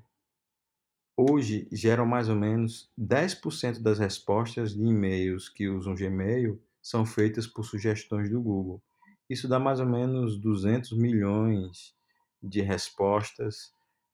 hoje 1.18 1.68
geram 1.72 2.06
mais 2.06 2.30
ou 2.30 2.36
menos 2.36 2.90
10% 2.98 3.82
das 3.82 4.00
respostas 4.00 4.74
de 4.74 4.82
e-mails 4.82 5.50
que 5.50 5.68
usam 5.68 5.96
Gmail 5.96 6.62
são 6.82 7.06
feitas 7.06 7.48
por 7.48 7.64
sugestões 7.64 8.30
do 8.30 8.42
Google. 8.42 8.82
Isso 9.30 9.48
dá 9.48 9.60
mais 9.60 9.80
ou 9.80 9.86
menos 9.86 10.40
200 10.40 10.92
milhões 10.94 11.96
de 12.42 12.62
respostas 12.62 13.72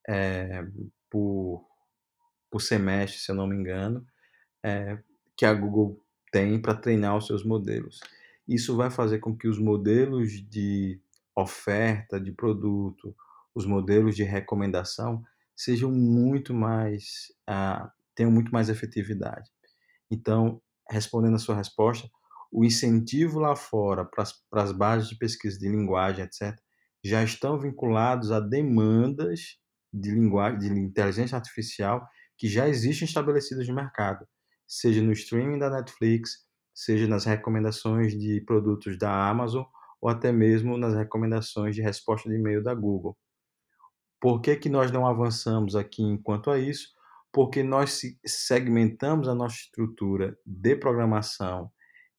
é, 0.07 0.63
por, 1.09 1.65
por 2.49 2.61
semestre, 2.61 3.19
se 3.19 3.31
eu 3.31 3.35
não 3.35 3.47
me 3.47 3.55
engano, 3.55 4.05
é, 4.63 4.97
que 5.35 5.45
a 5.45 5.53
Google 5.53 6.03
tem 6.31 6.61
para 6.61 6.75
treinar 6.75 7.17
os 7.17 7.27
seus 7.27 7.43
modelos. 7.43 7.99
Isso 8.47 8.75
vai 8.75 8.89
fazer 8.89 9.19
com 9.19 9.35
que 9.35 9.47
os 9.47 9.59
modelos 9.59 10.31
de 10.49 10.99
oferta 11.35 12.19
de 12.19 12.31
produto, 12.31 13.15
os 13.53 13.65
modelos 13.65 14.15
de 14.15 14.23
recomendação 14.23 15.23
sejam 15.55 15.91
muito 15.91 16.53
mais, 16.53 17.31
ah, 17.47 17.91
tenham 18.15 18.31
muito 18.31 18.51
mais 18.51 18.69
efetividade. 18.69 19.49
Então, 20.09 20.61
respondendo 20.89 21.35
a 21.35 21.39
sua 21.39 21.55
resposta, 21.55 22.09
o 22.51 22.65
incentivo 22.65 23.39
lá 23.39 23.55
fora 23.55 24.03
para 24.03 24.25
as 24.63 24.71
bases 24.71 25.07
de 25.07 25.17
pesquisa 25.17 25.57
de 25.57 25.69
linguagem, 25.69 26.25
etc., 26.25 26.57
já 27.03 27.23
estão 27.23 27.59
vinculados 27.59 28.31
a 28.31 28.39
demandas 28.39 29.57
de 29.93 30.11
linguagem, 30.11 30.59
de 30.59 30.67
inteligência 30.79 31.35
artificial 31.35 32.07
que 32.37 32.47
já 32.47 32.67
existem 32.67 33.05
estabelecidas 33.05 33.67
no 33.67 33.75
mercado, 33.75 34.25
seja 34.67 35.01
no 35.01 35.11
streaming 35.11 35.59
da 35.59 35.69
Netflix, 35.69 36.45
seja 36.73 37.07
nas 37.07 37.25
recomendações 37.25 38.17
de 38.17 38.41
produtos 38.41 38.97
da 38.97 39.29
Amazon 39.29 39.63
ou 40.01 40.09
até 40.09 40.31
mesmo 40.31 40.77
nas 40.77 40.95
recomendações 40.95 41.75
de 41.75 41.81
resposta 41.81 42.29
de 42.29 42.35
e-mail 42.35 42.63
da 42.63 42.73
Google. 42.73 43.17
Por 44.19 44.41
que, 44.41 44.55
que 44.55 44.69
nós 44.69 44.91
não 44.91 45.05
avançamos 45.05 45.75
aqui 45.75 46.03
enquanto 46.03 46.49
a 46.49 46.57
isso? 46.57 46.89
Porque 47.31 47.63
nós 47.63 48.01
segmentamos 48.25 49.27
a 49.27 49.35
nossa 49.35 49.55
estrutura 49.55 50.37
de 50.45 50.75
programação 50.75 51.71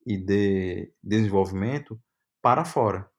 e 0.06 0.16
de 0.16 0.92
desenvolvimento 1.02 2.00
para 2.40 2.64
fora. 2.64 3.11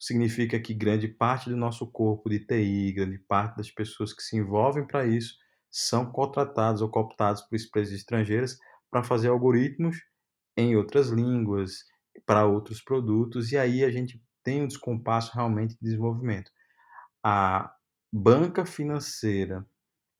Significa 0.00 0.58
que 0.58 0.72
grande 0.72 1.06
parte 1.06 1.50
do 1.50 1.56
nosso 1.56 1.86
corpo 1.86 2.30
de 2.30 2.40
TI, 2.40 2.92
grande 2.92 3.18
parte 3.18 3.58
das 3.58 3.70
pessoas 3.70 4.14
que 4.14 4.22
se 4.22 4.34
envolvem 4.34 4.86
para 4.86 5.06
isso, 5.06 5.36
são 5.70 6.10
contratados 6.10 6.80
ou 6.80 6.88
cooptados 6.88 7.42
por 7.42 7.56
empresas 7.60 7.92
estrangeiras 7.94 8.58
para 8.90 9.04
fazer 9.04 9.28
algoritmos 9.28 9.98
em 10.56 10.74
outras 10.74 11.10
línguas, 11.10 11.84
para 12.24 12.46
outros 12.46 12.82
produtos, 12.82 13.52
e 13.52 13.58
aí 13.58 13.84
a 13.84 13.90
gente 13.90 14.22
tem 14.42 14.62
um 14.62 14.66
descompasso 14.66 15.32
realmente 15.34 15.74
de 15.74 15.80
desenvolvimento. 15.82 16.50
A 17.22 17.72
banca 18.10 18.64
financeira 18.64 19.66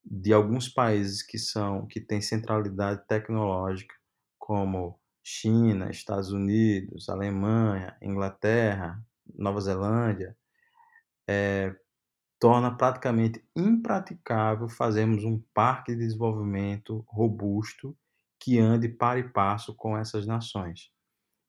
de 0.05 0.33
alguns 0.33 0.69
países 0.69 1.23
que 1.23 1.39
são 1.39 1.87
que 1.87 2.01
têm 2.01 2.21
centralidade 2.21 3.07
tecnológica, 3.07 3.95
como 4.39 5.01
China, 5.23 5.91
Estados 5.91 6.33
Unidos, 6.33 7.09
Alemanha, 7.09 7.97
Inglaterra, 8.03 9.03
Nova 9.41 9.61
Zelândia, 9.61 10.37
é, 11.29 11.75
torna 12.39 12.75
praticamente 12.77 13.45
impraticável 13.55 14.69
fazermos 14.69 15.25
um 15.25 15.43
parque 15.53 15.93
de 15.95 16.01
desenvolvimento 16.01 17.05
robusto 17.09 17.97
que 18.39 18.59
ande 18.59 18.89
para 18.89 19.19
e 19.19 19.29
passo 19.29 19.75
com 19.75 19.97
essas 19.97 20.27
nações. 20.27 20.91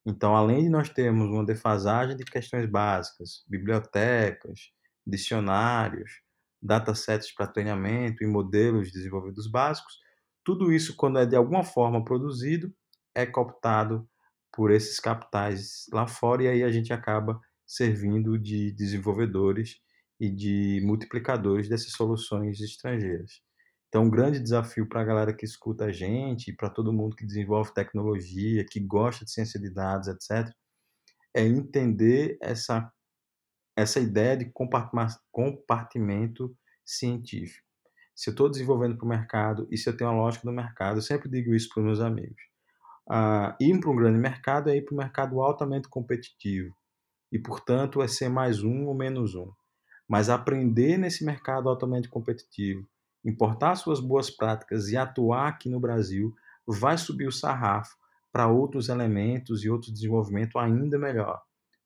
Então, 0.05 0.35
além 0.35 0.63
de 0.63 0.69
nós 0.69 0.89
termos 0.89 1.27
uma 1.29 1.45
defasagem 1.45 2.17
de 2.17 2.25
questões 2.25 2.69
básicas, 2.69 3.45
bibliotecas, 3.47 4.71
dicionários, 5.05 6.21
datasets 6.61 7.33
para 7.33 7.47
treinamento 7.47 8.23
e 8.23 8.27
modelos 8.27 8.91
desenvolvidos 8.91 9.49
básicos, 9.49 9.99
tudo 10.43 10.73
isso, 10.73 10.95
quando 10.95 11.19
é 11.19 11.25
de 11.25 11.35
alguma 11.35 11.63
forma 11.63 12.03
produzido, 12.03 12.73
é 13.15 13.25
cooptado 13.25 14.07
por 14.51 14.71
esses 14.71 14.99
capitais 14.99 15.85
lá 15.93 16.07
fora 16.07 16.43
e 16.43 16.47
aí 16.47 16.63
a 16.63 16.71
gente 16.71 16.91
acaba 16.91 17.39
servindo 17.71 18.37
de 18.37 18.73
desenvolvedores 18.73 19.79
e 20.19 20.29
de 20.29 20.81
multiplicadores 20.83 21.69
dessas 21.69 21.93
soluções 21.93 22.59
estrangeiras. 22.59 23.41
Então, 23.87 24.03
um 24.03 24.09
grande 24.09 24.41
desafio 24.41 24.87
para 24.89 24.99
a 24.99 25.05
galera 25.05 25.33
que 25.33 25.45
escuta 25.45 25.85
a 25.85 25.91
gente, 25.91 26.51
para 26.51 26.69
todo 26.69 26.91
mundo 26.91 27.15
que 27.15 27.25
desenvolve 27.25 27.73
tecnologia, 27.73 28.65
que 28.69 28.81
gosta 28.81 29.23
de 29.23 29.31
ciência 29.31 29.57
de 29.57 29.69
dados, 29.73 30.09
etc., 30.09 30.53
é 31.33 31.45
entender 31.45 32.37
essa, 32.41 32.91
essa 33.73 34.01
ideia 34.01 34.35
de 34.35 34.51
compartimento 35.31 36.53
científico. 36.85 37.65
Se 38.13 38.29
eu 38.29 38.33
estou 38.33 38.49
desenvolvendo 38.49 38.97
para 38.97 39.05
o 39.05 39.09
mercado 39.09 39.65
e 39.71 39.77
se 39.77 39.89
eu 39.89 39.95
tenho 39.95 40.09
uma 40.09 40.21
lógica 40.21 40.45
do 40.45 40.53
mercado, 40.53 40.97
eu 40.97 41.01
sempre 41.01 41.29
digo 41.29 41.55
isso 41.55 41.69
para 41.69 41.79
os 41.79 41.85
meus 41.85 41.99
amigos. 42.01 42.41
Uh, 43.09 43.55
ir 43.61 43.79
para 43.79 43.89
um 43.89 43.95
grande 43.95 44.19
mercado 44.19 44.69
é 44.69 44.75
ir 44.75 44.81
para 44.83 44.93
um 44.93 44.97
mercado 44.97 45.41
altamente 45.41 45.87
competitivo 45.87 46.75
e, 47.31 47.39
portanto, 47.39 48.01
é 48.01 48.07
ser 48.07 48.29
mais 48.29 48.63
um 48.63 48.85
ou 48.85 48.93
menos 48.93 49.35
um. 49.35 49.51
Mas 50.07 50.29
aprender 50.29 50.97
nesse 50.97 51.23
mercado 51.23 51.69
altamente 51.69 52.09
competitivo 52.09 52.85
importar 53.23 53.75
suas 53.75 53.99
boas 53.99 54.29
práticas 54.29 54.89
e 54.89 54.97
atuar 54.97 55.47
aqui 55.47 55.69
no 55.69 55.79
Brasil, 55.79 56.33
vai 56.65 56.97
subir 56.97 57.27
o 57.27 57.31
sarrafo 57.31 57.95
para 58.31 58.47
outros 58.47 58.89
elementos 58.89 59.63
e 59.63 59.69
outro 59.69 59.91
desenvolvimento 59.91 60.57
ainda 60.57 60.97
melhor. 60.97 61.41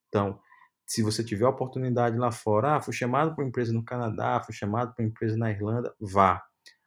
Então, 0.08 0.40
se 0.86 1.02
você 1.02 1.24
tiver 1.24 1.48
oportunidade 1.48 2.18
lá 2.18 2.32
fora, 2.32 2.76
ah, 2.76 2.82
fui 2.82 2.94
chamado 2.94 3.34
para 3.34 3.44
uma 3.44 3.50
empresa 3.50 3.74
no 3.74 3.84
Canadá, 3.84 4.40
fui 4.46 4.54
chamado 4.54 4.94
para 4.94 5.04
uma 5.04 5.10
empresa 5.10 5.36
na 5.36 5.50
Irlanda, 5.50 5.94
vá. 6.00 6.44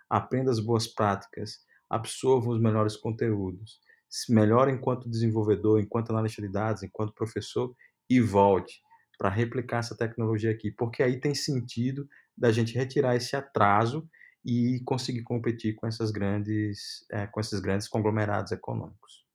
Aprenda 0.09 0.51
as 0.51 0.61
boas 0.61 0.87
práticas, 0.87 1.59
absorva 1.91 2.49
os 2.51 2.61
melhores 2.61 2.97
conteúdos, 2.97 3.81
se 4.09 4.33
melhore 4.33 4.73
enquanto 4.73 5.11
desenvolvedor, 5.11 5.81
enquanto 5.81 6.11
analista 6.11 6.41
de 6.41 6.49
dados, 6.49 6.83
enquanto 6.83 7.13
professor 7.13 7.75
e 8.09 8.21
volte 8.21 8.81
para 9.19 9.29
replicar 9.29 9.79
essa 9.79 9.97
tecnologia 9.97 10.51
aqui, 10.51 10.71
porque 10.71 11.03
aí 11.03 11.21
tem 11.21 11.35
sentido 11.35 12.09
da 12.37 12.53
gente 12.53 12.75
retirar 12.75 13.17
esse 13.17 13.35
atraso 13.35 14.09
e 14.45 14.81
conseguir 14.85 15.23
competir 15.23 15.75
com 15.75 15.87
essas 15.87 16.11
grandes, 16.11 17.05
é, 17.11 17.27
com 17.27 17.41
esses 17.41 17.59
grandes 17.61 17.89
conglomerados 17.89 18.53
econômicos. 18.53 19.27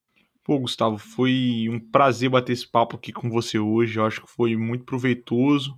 Pô, 0.43 0.59
Gustavo, 0.59 0.97
foi 0.97 1.67
um 1.69 1.79
prazer 1.79 2.29
bater 2.29 2.53
esse 2.53 2.69
papo 2.69 2.97
aqui 2.97 3.13
com 3.13 3.29
você 3.29 3.59
hoje. 3.59 3.97
Eu 3.97 4.05
acho 4.05 4.21
que 4.21 4.29
foi 4.29 4.55
muito 4.55 4.83
proveitoso. 4.83 5.77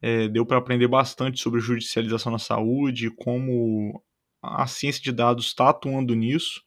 É, 0.00 0.28
deu 0.28 0.46
para 0.46 0.58
aprender 0.58 0.88
bastante 0.88 1.40
sobre 1.40 1.60
judicialização 1.60 2.32
na 2.32 2.38
saúde, 2.38 3.10
como 3.10 4.02
a 4.42 4.66
ciência 4.66 5.02
de 5.02 5.12
dados 5.12 5.46
está 5.46 5.70
atuando 5.70 6.14
nisso. 6.14 6.62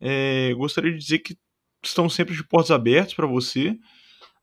É, 0.00 0.54
gostaria 0.54 0.92
de 0.92 0.98
dizer 0.98 1.18
que 1.18 1.36
estão 1.84 2.08
sempre 2.08 2.34
de 2.34 2.44
portas 2.44 2.70
abertas 2.70 3.14
para 3.14 3.26
você, 3.26 3.78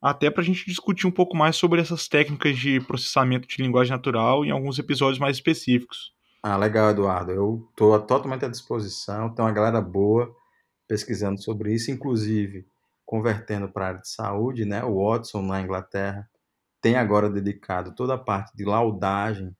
até 0.01 0.29
para 0.29 0.41
a 0.41 0.45
gente 0.45 0.65
discutir 0.65 1.07
um 1.07 1.11
pouco 1.11 1.35
mais 1.35 1.55
sobre 1.55 1.81
essas 1.81 2.07
técnicas 2.07 2.57
de 2.57 2.79
processamento 2.81 3.47
de 3.47 3.61
linguagem 3.61 3.91
natural 3.91 4.45
em 4.45 4.51
alguns 4.51 4.79
episódios 4.79 5.19
mais 5.19 5.37
específicos. 5.37 6.13
Ah, 6.41 6.55
legal, 6.55 6.91
Eduardo. 6.91 7.31
Eu 7.31 7.67
estou 7.69 7.99
totalmente 7.99 8.45
à 8.45 8.47
disposição. 8.47 9.33
Tem 9.33 9.43
uma 9.43 9.51
galera 9.51 9.81
boa 9.81 10.33
pesquisando 10.87 11.41
sobre 11.41 11.73
isso, 11.73 11.91
inclusive 11.91 12.65
convertendo 13.05 13.67
para 13.67 13.85
a 13.85 13.87
área 13.89 14.01
de 14.01 14.09
saúde, 14.09 14.65
né? 14.65 14.83
O 14.83 15.03
Watson 15.03 15.41
na 15.41 15.61
Inglaterra 15.61 16.29
tem 16.81 16.95
agora 16.95 17.29
dedicado 17.29 17.93
toda 17.93 18.13
a 18.13 18.17
parte 18.17 18.55
de 18.55 18.63
laudagem 18.63 19.55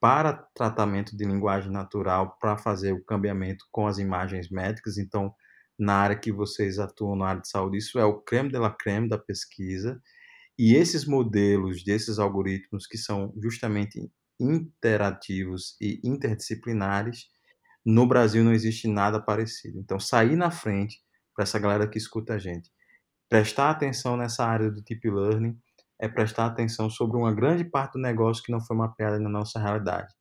para 0.00 0.32
tratamento 0.54 1.16
de 1.16 1.24
linguagem 1.24 1.70
natural 1.70 2.36
para 2.40 2.56
fazer 2.56 2.92
o 2.92 3.04
cambiamento 3.04 3.66
com 3.70 3.86
as 3.86 3.98
imagens 3.98 4.50
médicas. 4.50 4.98
Então, 4.98 5.32
na 5.78 5.94
área 5.94 6.18
que 6.18 6.32
vocês 6.32 6.78
atuam 6.78 7.16
na 7.16 7.26
área 7.26 7.42
de 7.42 7.48
saúde, 7.48 7.78
isso 7.78 7.98
é 7.98 8.04
o 8.04 8.20
creme 8.20 8.50
de 8.50 8.58
la 8.58 8.70
creme 8.70 9.08
da 9.08 9.18
pesquisa. 9.18 10.00
E 10.58 10.74
esses 10.74 11.04
modelos 11.04 11.84
desses 11.84 12.18
algoritmos 12.18 12.86
que 12.86 12.96
são 12.96 13.32
justamente 13.42 14.10
interativos 14.40 15.76
e 15.80 16.00
interdisciplinares, 16.04 17.26
no 17.84 18.06
Brasil 18.06 18.42
não 18.42 18.52
existe 18.52 18.88
nada 18.88 19.20
parecido. 19.20 19.78
Então, 19.78 20.00
sair 20.00 20.36
na 20.36 20.50
frente 20.50 20.98
para 21.34 21.44
essa 21.44 21.58
galera 21.58 21.88
que 21.88 21.98
escuta 21.98 22.34
a 22.34 22.38
gente, 22.38 22.70
prestar 23.28 23.70
atenção 23.70 24.16
nessa 24.16 24.44
área 24.44 24.70
do 24.70 24.82
deep 24.82 25.08
learning 25.08 25.58
é 25.98 26.08
prestar 26.08 26.46
atenção 26.46 26.90
sobre 26.90 27.16
uma 27.16 27.34
grande 27.34 27.64
parte 27.64 27.94
do 27.94 28.00
negócio 28.00 28.42
que 28.42 28.52
não 28.52 28.60
foi 28.60 28.76
mapeada 28.76 29.18
na 29.18 29.28
nossa 29.28 29.58
realidade, 29.58 30.12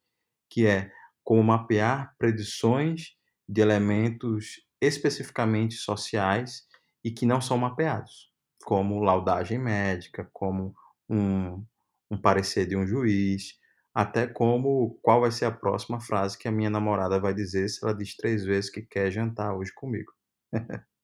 que 0.49 0.65
é 0.65 0.91
como 1.23 1.43
mapear 1.43 2.13
predições 2.17 3.15
de 3.47 3.61
elementos 3.61 4.61
especificamente 4.86 5.75
sociais 5.75 6.63
e 7.03 7.11
que 7.11 7.25
não 7.25 7.41
são 7.41 7.57
mapeados, 7.57 8.31
como 8.63 9.03
laudagem 9.03 9.59
médica, 9.59 10.29
como 10.33 10.73
um, 11.09 11.63
um 12.09 12.17
parecer 12.19 12.65
de 12.67 12.75
um 12.75 12.86
juiz, 12.86 13.59
até 13.93 14.27
como 14.27 14.99
qual 15.01 15.21
vai 15.21 15.31
ser 15.31 15.45
a 15.45 15.51
próxima 15.51 15.99
frase 15.99 16.38
que 16.38 16.47
a 16.47 16.51
minha 16.51 16.69
namorada 16.69 17.19
vai 17.19 17.33
dizer 17.33 17.69
se 17.69 17.83
ela 17.83 17.95
diz 17.95 18.15
três 18.15 18.43
vezes 18.43 18.69
que 18.69 18.81
quer 18.81 19.11
jantar 19.11 19.55
hoje 19.55 19.71
comigo. 19.73 20.11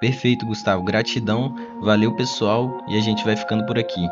Perfeito, 0.00 0.46
Gustavo. 0.46 0.82
Gratidão. 0.82 1.54
Valeu, 1.80 2.14
pessoal. 2.14 2.84
E 2.88 2.96
a 2.96 3.00
gente 3.00 3.24
vai 3.24 3.36
ficando 3.36 3.66
por 3.66 3.78
aqui. 3.78 4.06